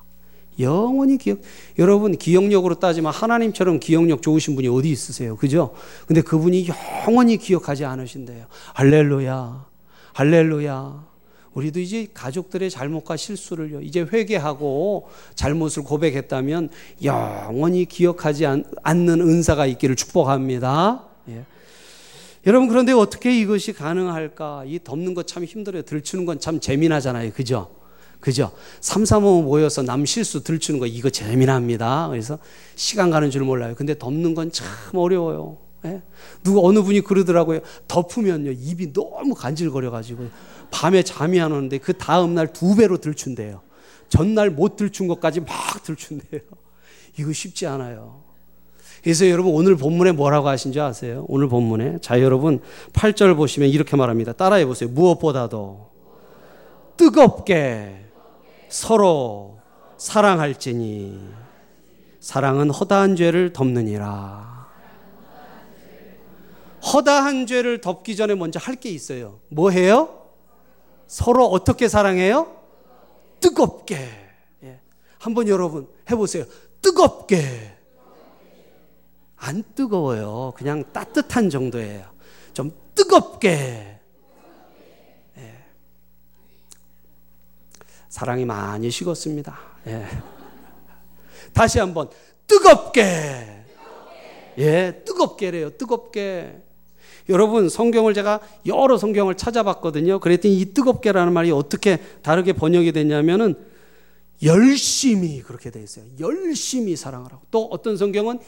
영원히 0.59 1.19
기억. 1.19 1.39
여러분 1.79 2.17
기억력으로 2.17 2.77
따지면 2.77 3.13
하나님처럼 3.13 3.81
기억력 3.81 4.23
좋으신 4.23 4.55
분이 4.55 4.69
어디 4.69 4.91
있으세요? 4.91 5.37
그죠? 5.37 5.75
근데 6.07 6.21
그분이 6.23 6.69
영원히 7.07 7.37
기억하지 7.37 7.85
않으신대요. 7.85 8.47
할렐루야. 8.75 9.67
할렐루야. 10.13 11.15
우리도 11.55 11.79
이제 11.79 12.09
가족들의 12.13 12.69
잘못과 12.69 13.17
실수를요, 13.17 13.81
이제 13.81 14.01
회개하고 14.13 15.09
잘못을 15.37 15.85
고백했다면 15.85 16.71
영원히 17.05 17.85
기억하지 17.85 18.47
않, 18.47 18.65
는 18.85 19.21
은사가 19.21 19.67
있기를 19.67 19.95
축복합니다. 19.95 21.05
예. 21.29 21.45
여러분, 22.47 22.69
그런데 22.69 22.93
어떻게 22.93 23.39
이것이 23.39 23.73
가능할까? 23.73 24.65
이 24.67 24.81
덮는 24.83 25.15
것 25.15 25.27
참 25.29 25.45
힘들어요. 25.45 25.83
들추는 25.83 26.27
건 26.27 26.41
참 26.41 26.59
재미나잖아요. 26.61 27.31
그죠? 27.33 27.71
그죠? 28.25 28.53
삼삼오오 28.81 29.43
모여서 29.43 29.83
남 29.83 30.07
실수 30.07 30.43
들추는 30.43 30.81
거 30.81 30.87
이거 30.87 31.11
재미납니다. 31.11 32.09
그래서 32.09 32.39
시간 32.75 33.11
가는 33.11 33.31
줄 33.31 33.43
몰라요. 33.45 33.75
근데 33.77 33.99
덮는 33.99 34.33
건 34.35 34.51
참 34.51 34.67
어려워요. 34.95 35.59
예? 35.85 36.01
누가 36.43 36.63
어느 36.63 36.81
분이 36.81 37.03
그러더라고요. 37.03 37.61
덮으면요 37.87 38.53
입이 38.53 38.95
너무 38.95 39.35
간질거려가지고 39.35 40.29
밤에 40.71 41.03
잠이 41.03 41.39
안 41.39 41.53
오는데 41.53 41.77
그 41.77 41.93
다음 41.93 42.35
날 42.35 42.47
두 42.51 42.75
배로 42.75 42.97
들춘대요. 42.97 43.61
전날 44.09 44.49
못 44.49 44.77
들춘 44.77 45.07
것까지 45.07 45.41
막 45.41 45.49
들춘대요. 45.85 46.41
이거 47.19 47.31
쉽지 47.31 47.67
않아요. 47.67 48.23
그래서 49.03 49.29
여러분 49.29 49.53
오늘 49.53 49.77
본문에 49.77 50.13
뭐라고 50.13 50.49
하신지 50.49 50.81
아세요? 50.81 51.27
오늘 51.29 51.49
본문에 51.49 51.99
자 52.01 52.23
여러분 52.23 52.61
8절 52.95 53.37
보시면 53.37 53.69
이렇게 53.69 53.99
말합니다. 53.99 54.33
따라해 54.33 54.65
보세요. 54.65 54.89
무엇보다도 54.89 55.91
뜨겁게 56.97 58.04
서로 58.69 59.59
사랑할지니 59.97 61.33
사랑은 62.21 62.71
허다한 62.71 63.17
죄를 63.17 63.53
덮느니라. 63.53 64.55
허다한 66.83 67.47
죄를 67.47 67.81
덮기 67.81 68.17
전에 68.17 68.35
먼저 68.35 68.59
할 68.61 68.77
게 68.77 68.91
있어요. 68.91 69.41
뭐 69.49 69.71
해요? 69.71 70.27
서로 71.07 71.47
어떻게 71.47 71.89
사랑해요? 71.89 72.57
뜨겁게. 73.41 73.97
예. 74.65 74.81
한번 75.19 75.49
여러분 75.49 75.89
해보세요. 76.11 76.45
뜨겁게. 76.83 77.73
안 79.37 79.63
뜨거워요. 79.75 80.53
그냥 80.57 80.85
따뜻한 80.93 81.51
정도예요. 81.51 82.05
좀 82.55 82.73
뜨겁게. 82.95 83.94
사랑이 88.15 88.45
많이 88.45 88.93
식었습니다. 88.93 89.59
예. 89.89 90.07
다시 91.53 91.81
한번 91.81 92.09
뜨겁게. 92.47 93.03
예, 94.57 95.03
뜨겁게래요. 95.05 95.71
뜨겁게. 95.71 96.63
여러분 97.29 97.69
성경을 97.69 98.15
제가 98.15 98.39
여러 98.67 98.99
성경을 98.99 99.37
찾아봤거든요. 99.37 100.21
그랬더니 100.21 100.61
이 100.61 100.73
뜨겁게라는 100.73 101.33
말이 101.33 101.51
어떻게 101.51 101.97
다르게 102.23 102.53
번역이 102.53 102.93
됐냐면은 102.93 103.57
열심히 104.45 105.43
그렇게 105.43 105.73
돼 105.73 105.83
있어요. 105.83 106.05
열심히 106.21 106.95
사랑하라고. 106.95 107.43
또 107.51 107.67
어떤 107.73 107.97
성경은 107.97 108.39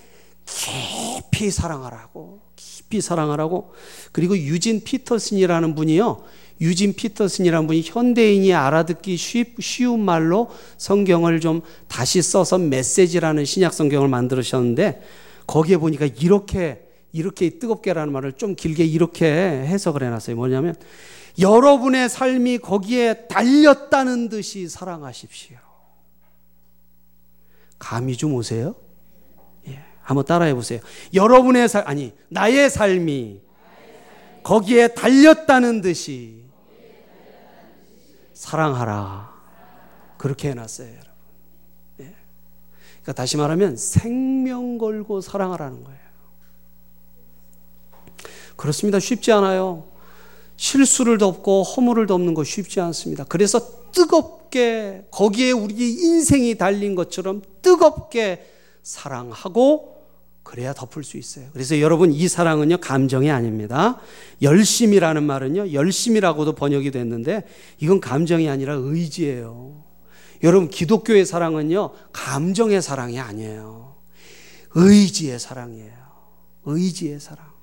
깊이 0.44 1.50
사랑하라고. 1.50 2.38
깊이 2.54 2.75
사랑하라고. 3.00 3.72
그리고 4.12 4.36
유진 4.36 4.82
피터슨이라는 4.82 5.74
분이요. 5.74 6.24
유진 6.60 6.94
피터슨이라는 6.94 7.66
분이 7.66 7.82
현대인이 7.84 8.54
알아듣기 8.54 9.16
쉬운 9.16 10.00
말로 10.00 10.50
성경을 10.78 11.40
좀 11.40 11.60
다시 11.88 12.22
써서 12.22 12.56
메시지라는 12.58 13.44
신약 13.44 13.74
성경을 13.74 14.08
만들으셨는데 14.08 15.02
거기에 15.46 15.76
보니까 15.76 16.06
이렇게 16.06 16.82
이렇게 17.12 17.50
뜨겁게라는 17.50 18.12
말을 18.12 18.32
좀 18.32 18.54
길게 18.54 18.84
이렇게 18.84 19.26
해석을 19.26 20.02
해놨어요. 20.02 20.36
뭐냐면 20.36 20.74
여러분의 21.38 22.08
삶이 22.08 22.58
거기에 22.58 23.26
달렸다는 23.28 24.28
듯이 24.28 24.68
사랑하십시오. 24.68 25.56
감이 27.78 28.16
좀 28.16 28.34
오세요? 28.34 28.74
예, 30.06 30.08
한번 30.08 30.24
따라해 30.24 30.54
보세요. 30.54 30.80
여러분의 31.12 31.68
삶, 31.68 31.82
아니, 31.86 32.12
나의 32.28 32.70
삶이 32.70 33.40
거기에 34.42 34.88
달렸다는 34.88 35.80
듯이 35.80 36.44
사랑하라. 38.32 39.34
그렇게 40.16 40.50
해놨어요, 40.50 40.88
여러분. 40.88 41.10
예. 42.00 42.14
그러니까 43.02 43.12
다시 43.12 43.36
말하면 43.36 43.76
생명 43.76 44.78
걸고 44.78 45.20
사랑하라는 45.20 45.82
거예요. 45.82 45.98
그렇습니다. 48.54 49.00
쉽지 49.00 49.32
않아요. 49.32 49.88
실수를 50.56 51.18
덮고 51.18 51.62
허물을 51.62 52.06
덮는 52.06 52.32
거 52.34 52.44
쉽지 52.44 52.80
않습니다. 52.80 53.24
그래서 53.24 53.90
뜨겁게 53.90 55.06
거기에 55.10 55.50
우리의 55.50 55.92
인생이 55.92 56.56
달린 56.56 56.94
것처럼 56.94 57.42
뜨겁게 57.60 58.46
사랑하고 58.82 59.95
그래야 60.46 60.72
덮을 60.72 61.02
수 61.02 61.16
있어요. 61.16 61.46
그래서 61.52 61.80
여러분 61.80 62.12
이 62.12 62.28
사랑은요 62.28 62.76
감정이 62.78 63.32
아닙니다. 63.32 63.98
열심이라는 64.42 65.24
말은요 65.24 65.72
열심이라고도 65.72 66.54
번역이 66.54 66.92
됐는데 66.92 67.42
이건 67.80 68.00
감정이 68.00 68.48
아니라 68.48 68.74
의지예요. 68.74 69.84
여러분 70.44 70.70
기독교의 70.70 71.26
사랑은요 71.26 71.90
감정의 72.12 72.80
사랑이 72.80 73.18
아니에요. 73.18 73.96
의지의 74.76 75.40
사랑이에요. 75.40 75.92
의지의 76.64 77.18
사랑. 77.18 77.56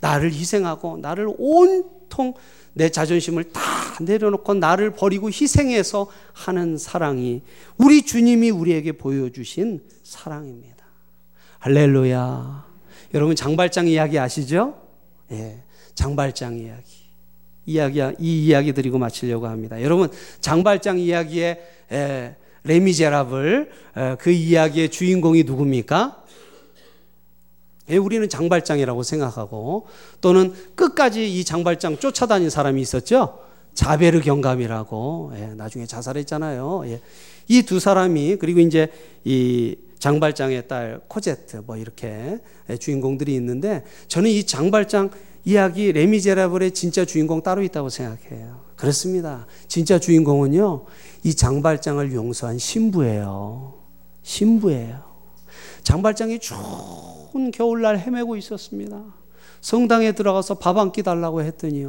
나를 0.00 0.32
희생하고 0.32 0.98
나를 0.98 1.28
온통 1.38 2.34
내 2.74 2.90
자존심을 2.90 3.52
다 3.52 3.62
내려놓고 4.02 4.52
나를 4.52 4.90
버리고 4.90 5.28
희생해서 5.28 6.08
하는 6.34 6.76
사랑이 6.76 7.40
우리 7.78 8.02
주님이 8.02 8.50
우리에게 8.50 8.92
보여주신 8.92 9.82
사랑입니다. 10.02 10.75
할렐루야. 11.58 12.66
여러분 13.14 13.34
장발장 13.34 13.88
이야기 13.88 14.18
아시죠? 14.18 14.74
예. 15.32 15.62
장발장 15.94 16.58
이야기. 16.58 17.06
이야기 17.64 18.00
이 18.20 18.46
이야기 18.46 18.72
드리고 18.72 18.98
마치려고 18.98 19.46
합니다. 19.46 19.82
여러분 19.82 20.08
장발장 20.40 20.98
이야기의 20.98 21.60
에, 21.90 22.36
레미제라블 22.62 23.70
에, 23.96 24.16
그 24.20 24.30
이야기의 24.30 24.90
주인공이 24.90 25.42
누굽니까? 25.44 26.22
예, 27.88 27.96
우리는 27.96 28.28
장발장이라고 28.28 29.02
생각하고 29.02 29.86
또는 30.20 30.52
끝까지 30.74 31.38
이 31.38 31.44
장발장 31.44 31.98
쫓아다닌 31.98 32.50
사람이 32.50 32.80
있었죠. 32.80 33.40
자베르 33.74 34.20
경감이라고 34.20 35.32
예, 35.36 35.46
나중에 35.54 35.86
자살했잖아요. 35.86 36.82
예. 36.86 37.00
이두 37.48 37.78
사람이 37.78 38.36
그리고 38.36 38.60
이제 38.60 38.88
이 39.24 39.76
장발장의 39.98 40.68
딸 40.68 41.00
코제트 41.08 41.62
뭐 41.66 41.76
이렇게 41.76 42.38
예, 42.68 42.76
주인공들이 42.76 43.34
있는데 43.36 43.84
저는 44.08 44.30
이 44.30 44.44
장발장 44.44 45.10
이야기 45.44 45.92
레미제라블의 45.92 46.72
진짜 46.72 47.04
주인공 47.04 47.42
따로 47.42 47.62
있다고 47.62 47.88
생각해요. 47.88 48.64
그렇습니다. 48.76 49.46
진짜 49.68 49.98
주인공은요 49.98 50.84
이 51.22 51.34
장발장을 51.34 52.12
용서한 52.12 52.58
신부예요. 52.58 53.74
신부예요. 54.22 55.04
장발장이 55.82 56.40
쭉 56.40 56.56
추운 57.36 57.50
겨울날 57.50 57.98
헤매고 57.98 58.36
있었습니다. 58.36 59.04
성당에 59.60 60.12
들어가서 60.12 60.54
밥 60.56 60.76
한 60.78 60.92
끼 60.92 61.02
달라고 61.02 61.42
했더니 61.42 61.84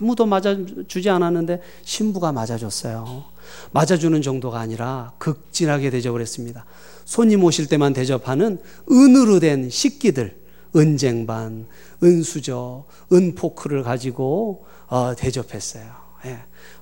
아무도 0.00 0.26
맞아주지 0.26 1.10
않았는데 1.10 1.60
신부가 1.84 2.32
맞아줬어요. 2.32 3.24
맞아주는 3.72 4.20
정도가 4.22 4.58
아니라 4.60 5.12
극진하게 5.18 5.90
대접을 5.90 6.20
했습니다. 6.20 6.64
손님 7.04 7.44
오실 7.44 7.66
때만 7.66 7.92
대접하는 7.92 8.60
은으로 8.90 9.40
된 9.40 9.68
식기들, 9.68 10.40
은쟁반, 10.74 11.66
은수저, 12.02 12.84
은포크를 13.12 13.82
가지고 13.82 14.64
어, 14.88 15.14
대접했어요. 15.16 15.84
예. 16.26 16.38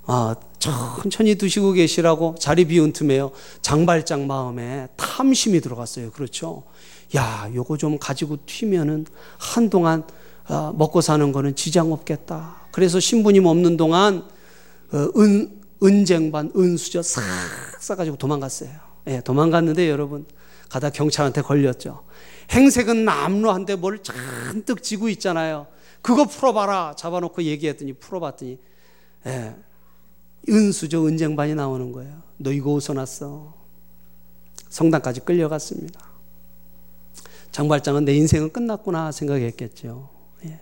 어, 0.06 0.34
천천히 0.58 1.36
드시고 1.36 1.72
계시라고 1.72 2.34
자리 2.38 2.66
비운 2.66 2.92
틈에요. 2.92 3.32
장발장 3.62 4.26
마음에 4.26 4.88
탐심이 4.96 5.60
들어갔어요. 5.60 6.10
그렇죠? 6.10 6.64
야, 7.16 7.50
요거 7.54 7.76
좀 7.76 7.98
가지고 7.98 8.38
튀면은 8.46 9.06
한동안 9.38 10.04
어, 10.48 10.72
먹고 10.76 11.00
사는 11.00 11.32
거는 11.32 11.54
지장 11.54 11.92
없겠다. 11.92 12.56
그래서 12.72 13.00
신부님 13.00 13.46
없는 13.46 13.76
동안 13.76 14.24
어, 14.92 15.08
은, 15.16 15.60
은쟁반, 15.82 16.52
은수저 16.56 17.02
싹 17.02 17.22
싸가지고 17.80 18.16
도망갔어요. 18.16 18.70
예, 19.06 19.20
도망갔는데 19.20 19.88
여러분, 19.88 20.26
가다 20.68 20.90
경찰한테 20.90 21.42
걸렸죠. 21.42 22.04
행색은 22.50 23.04
남루한데 23.04 23.76
뭘 23.76 24.02
잔뜩 24.02 24.82
지고 24.82 25.08
있잖아요. 25.08 25.66
그거 26.02 26.24
풀어봐라. 26.24 26.94
잡아놓고 26.96 27.42
얘기했더니 27.44 27.92
풀어봤더니, 27.94 28.58
예, 29.26 29.54
은수저 30.48 31.06
은쟁반이 31.06 31.54
나오는 31.54 31.92
거예요. 31.92 32.22
너 32.36 32.52
이거 32.52 32.78
났어? 32.94 33.54
성당까지 34.68 35.20
끌려갔습니다. 35.20 36.09
장발장은 37.50 38.04
내 38.04 38.14
인생은 38.14 38.52
끝났구나 38.52 39.12
생각했겠죠. 39.12 40.08
예. 40.44 40.60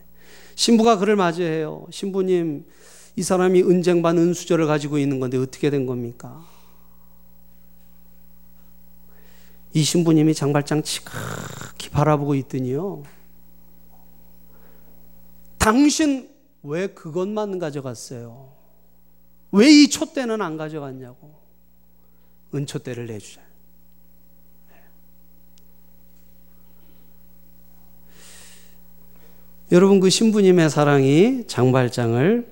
신부가 0.54 0.98
그를 0.98 1.16
맞이해요. 1.16 1.86
신부님, 1.90 2.66
이 3.16 3.22
사람이 3.22 3.62
은쟁반 3.62 4.16
은수저를 4.18 4.66
가지고 4.66 4.98
있는 4.98 5.20
건데 5.20 5.36
어떻게 5.38 5.70
된 5.70 5.86
겁니까? 5.86 6.44
이 9.74 9.82
신부님이 9.82 10.34
장발장 10.34 10.82
지극히 10.82 11.90
바라보고 11.90 12.34
있더니요. 12.36 13.02
당신 15.58 16.30
왜 16.62 16.86
그것만 16.86 17.58
가져갔어요? 17.58 18.56
왜 19.52 19.68
이 19.68 19.88
촛대는 19.88 20.40
안 20.42 20.56
가져갔냐고. 20.56 21.34
은촛대를 22.54 23.06
내주자. 23.06 23.47
여러분 29.70 30.00
그 30.00 30.08
신부님의 30.08 30.70
사랑이 30.70 31.44
장발장을 31.46 32.48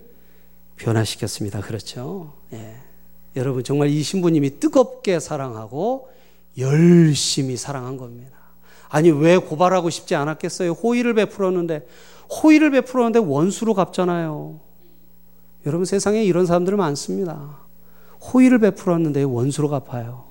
변화시켰습니다. 0.77 1.61
그렇죠? 1.61 2.35
예. 2.53 2.75
여러분 3.37 3.64
정말 3.64 3.89
이 3.89 4.03
신부님이 4.03 4.61
뜨겁게 4.61 5.19
사랑하고 5.19 6.11
열심히 6.59 7.57
사랑한 7.57 7.97
겁니다. 7.97 8.37
아니 8.89 9.11
왜 9.11 9.39
고발하고 9.39 9.89
싶지 9.89 10.14
않았겠어요? 10.14 10.73
호의를 10.73 11.14
베풀었는데 11.14 11.87
호의를 12.43 12.71
베풀었는데 12.71 13.19
원수로 13.21 13.73
갚잖아요. 13.75 14.61
여러분 15.64 15.85
세상에 15.87 16.23
이런 16.23 16.45
사람들 16.45 16.77
많습니다. 16.77 17.59
호의를 18.33 18.59
베풀었는데 18.59 19.23
원수로 19.23 19.69
갚아요. 19.69 20.25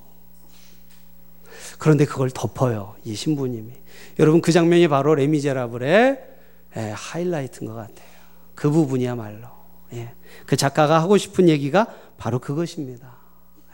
그런데 1.78 2.04
그걸 2.04 2.30
덮어요. 2.30 2.94
이 3.04 3.14
신부님이. 3.14 3.72
여러분 4.20 4.40
그 4.40 4.52
장면이 4.52 4.88
바로 4.88 5.14
레미제라블의 5.14 6.35
예, 6.76 6.92
하이라이트인 6.94 7.70
것 7.70 7.74
같아요. 7.74 8.08
그 8.54 8.70
부분이야말로. 8.70 9.48
예. 9.92 10.14
그 10.46 10.56
작가가 10.56 11.00
하고 11.00 11.16
싶은 11.16 11.48
얘기가 11.48 11.94
바로 12.16 12.38
그것입니다. 12.38 13.16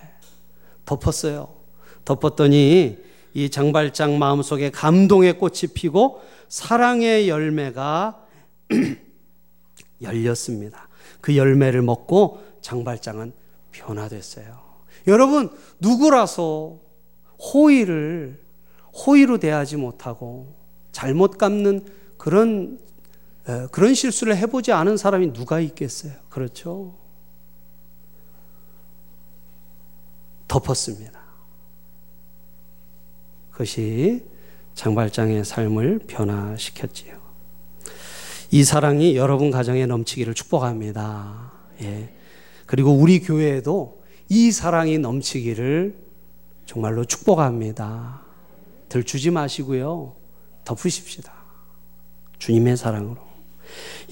예. 0.02 0.08
덮었어요. 0.84 1.54
덮었더니 2.04 2.98
이 3.34 3.50
장발장 3.50 4.18
마음속에 4.18 4.70
감동의 4.70 5.38
꽃이 5.38 5.72
피고 5.74 6.22
사랑의 6.48 7.28
열매가 7.28 8.26
열렸습니다. 10.02 10.88
그 11.20 11.36
열매를 11.36 11.82
먹고 11.82 12.42
장발장은 12.60 13.32
변화됐어요. 13.70 14.60
여러분, 15.06 15.50
누구라서 15.80 16.78
호의를 17.38 18.40
호의로 18.92 19.38
대하지 19.38 19.76
못하고 19.76 20.54
잘못 20.92 21.38
갚는 21.38 21.86
그런 22.18 22.78
그런 23.70 23.94
실수를 23.94 24.36
해보지 24.36 24.72
않은 24.72 24.96
사람이 24.96 25.32
누가 25.32 25.60
있겠어요? 25.60 26.12
그렇죠? 26.28 26.94
덮었습니다. 30.46 31.20
그것이 33.50 34.24
장발장의 34.74 35.44
삶을 35.44 36.00
변화시켰지요. 36.06 37.20
이 38.50 38.64
사랑이 38.64 39.16
여러분 39.16 39.50
가정에 39.50 39.86
넘치기를 39.86 40.34
축복합니다. 40.34 41.52
예. 41.82 42.14
그리고 42.66 42.92
우리 42.92 43.20
교회에도 43.20 44.02
이 44.28 44.50
사랑이 44.50 44.98
넘치기를 44.98 45.96
정말로 46.66 47.04
축복합니다. 47.04 48.22
들주지 48.88 49.30
마시고요. 49.30 50.14
덮으십시다. 50.64 51.32
주님의 52.38 52.76
사랑으로. 52.76 53.31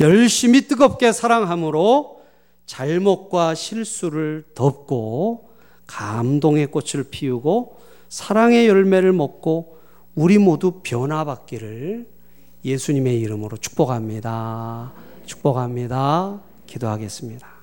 열심히 0.00 0.66
뜨겁게 0.66 1.12
사랑함으로 1.12 2.20
잘못과 2.66 3.54
실수를 3.54 4.44
덮고 4.54 5.50
감동의 5.86 6.68
꽃을 6.68 7.04
피우고 7.10 7.80
사랑의 8.08 8.68
열매를 8.68 9.12
먹고 9.12 9.78
우리 10.14 10.38
모두 10.38 10.80
변화받기를 10.82 12.08
예수님의 12.64 13.20
이름으로 13.20 13.56
축복합니다. 13.56 14.92
축복합니다. 15.26 16.40
기도하겠습니다. 16.66 17.59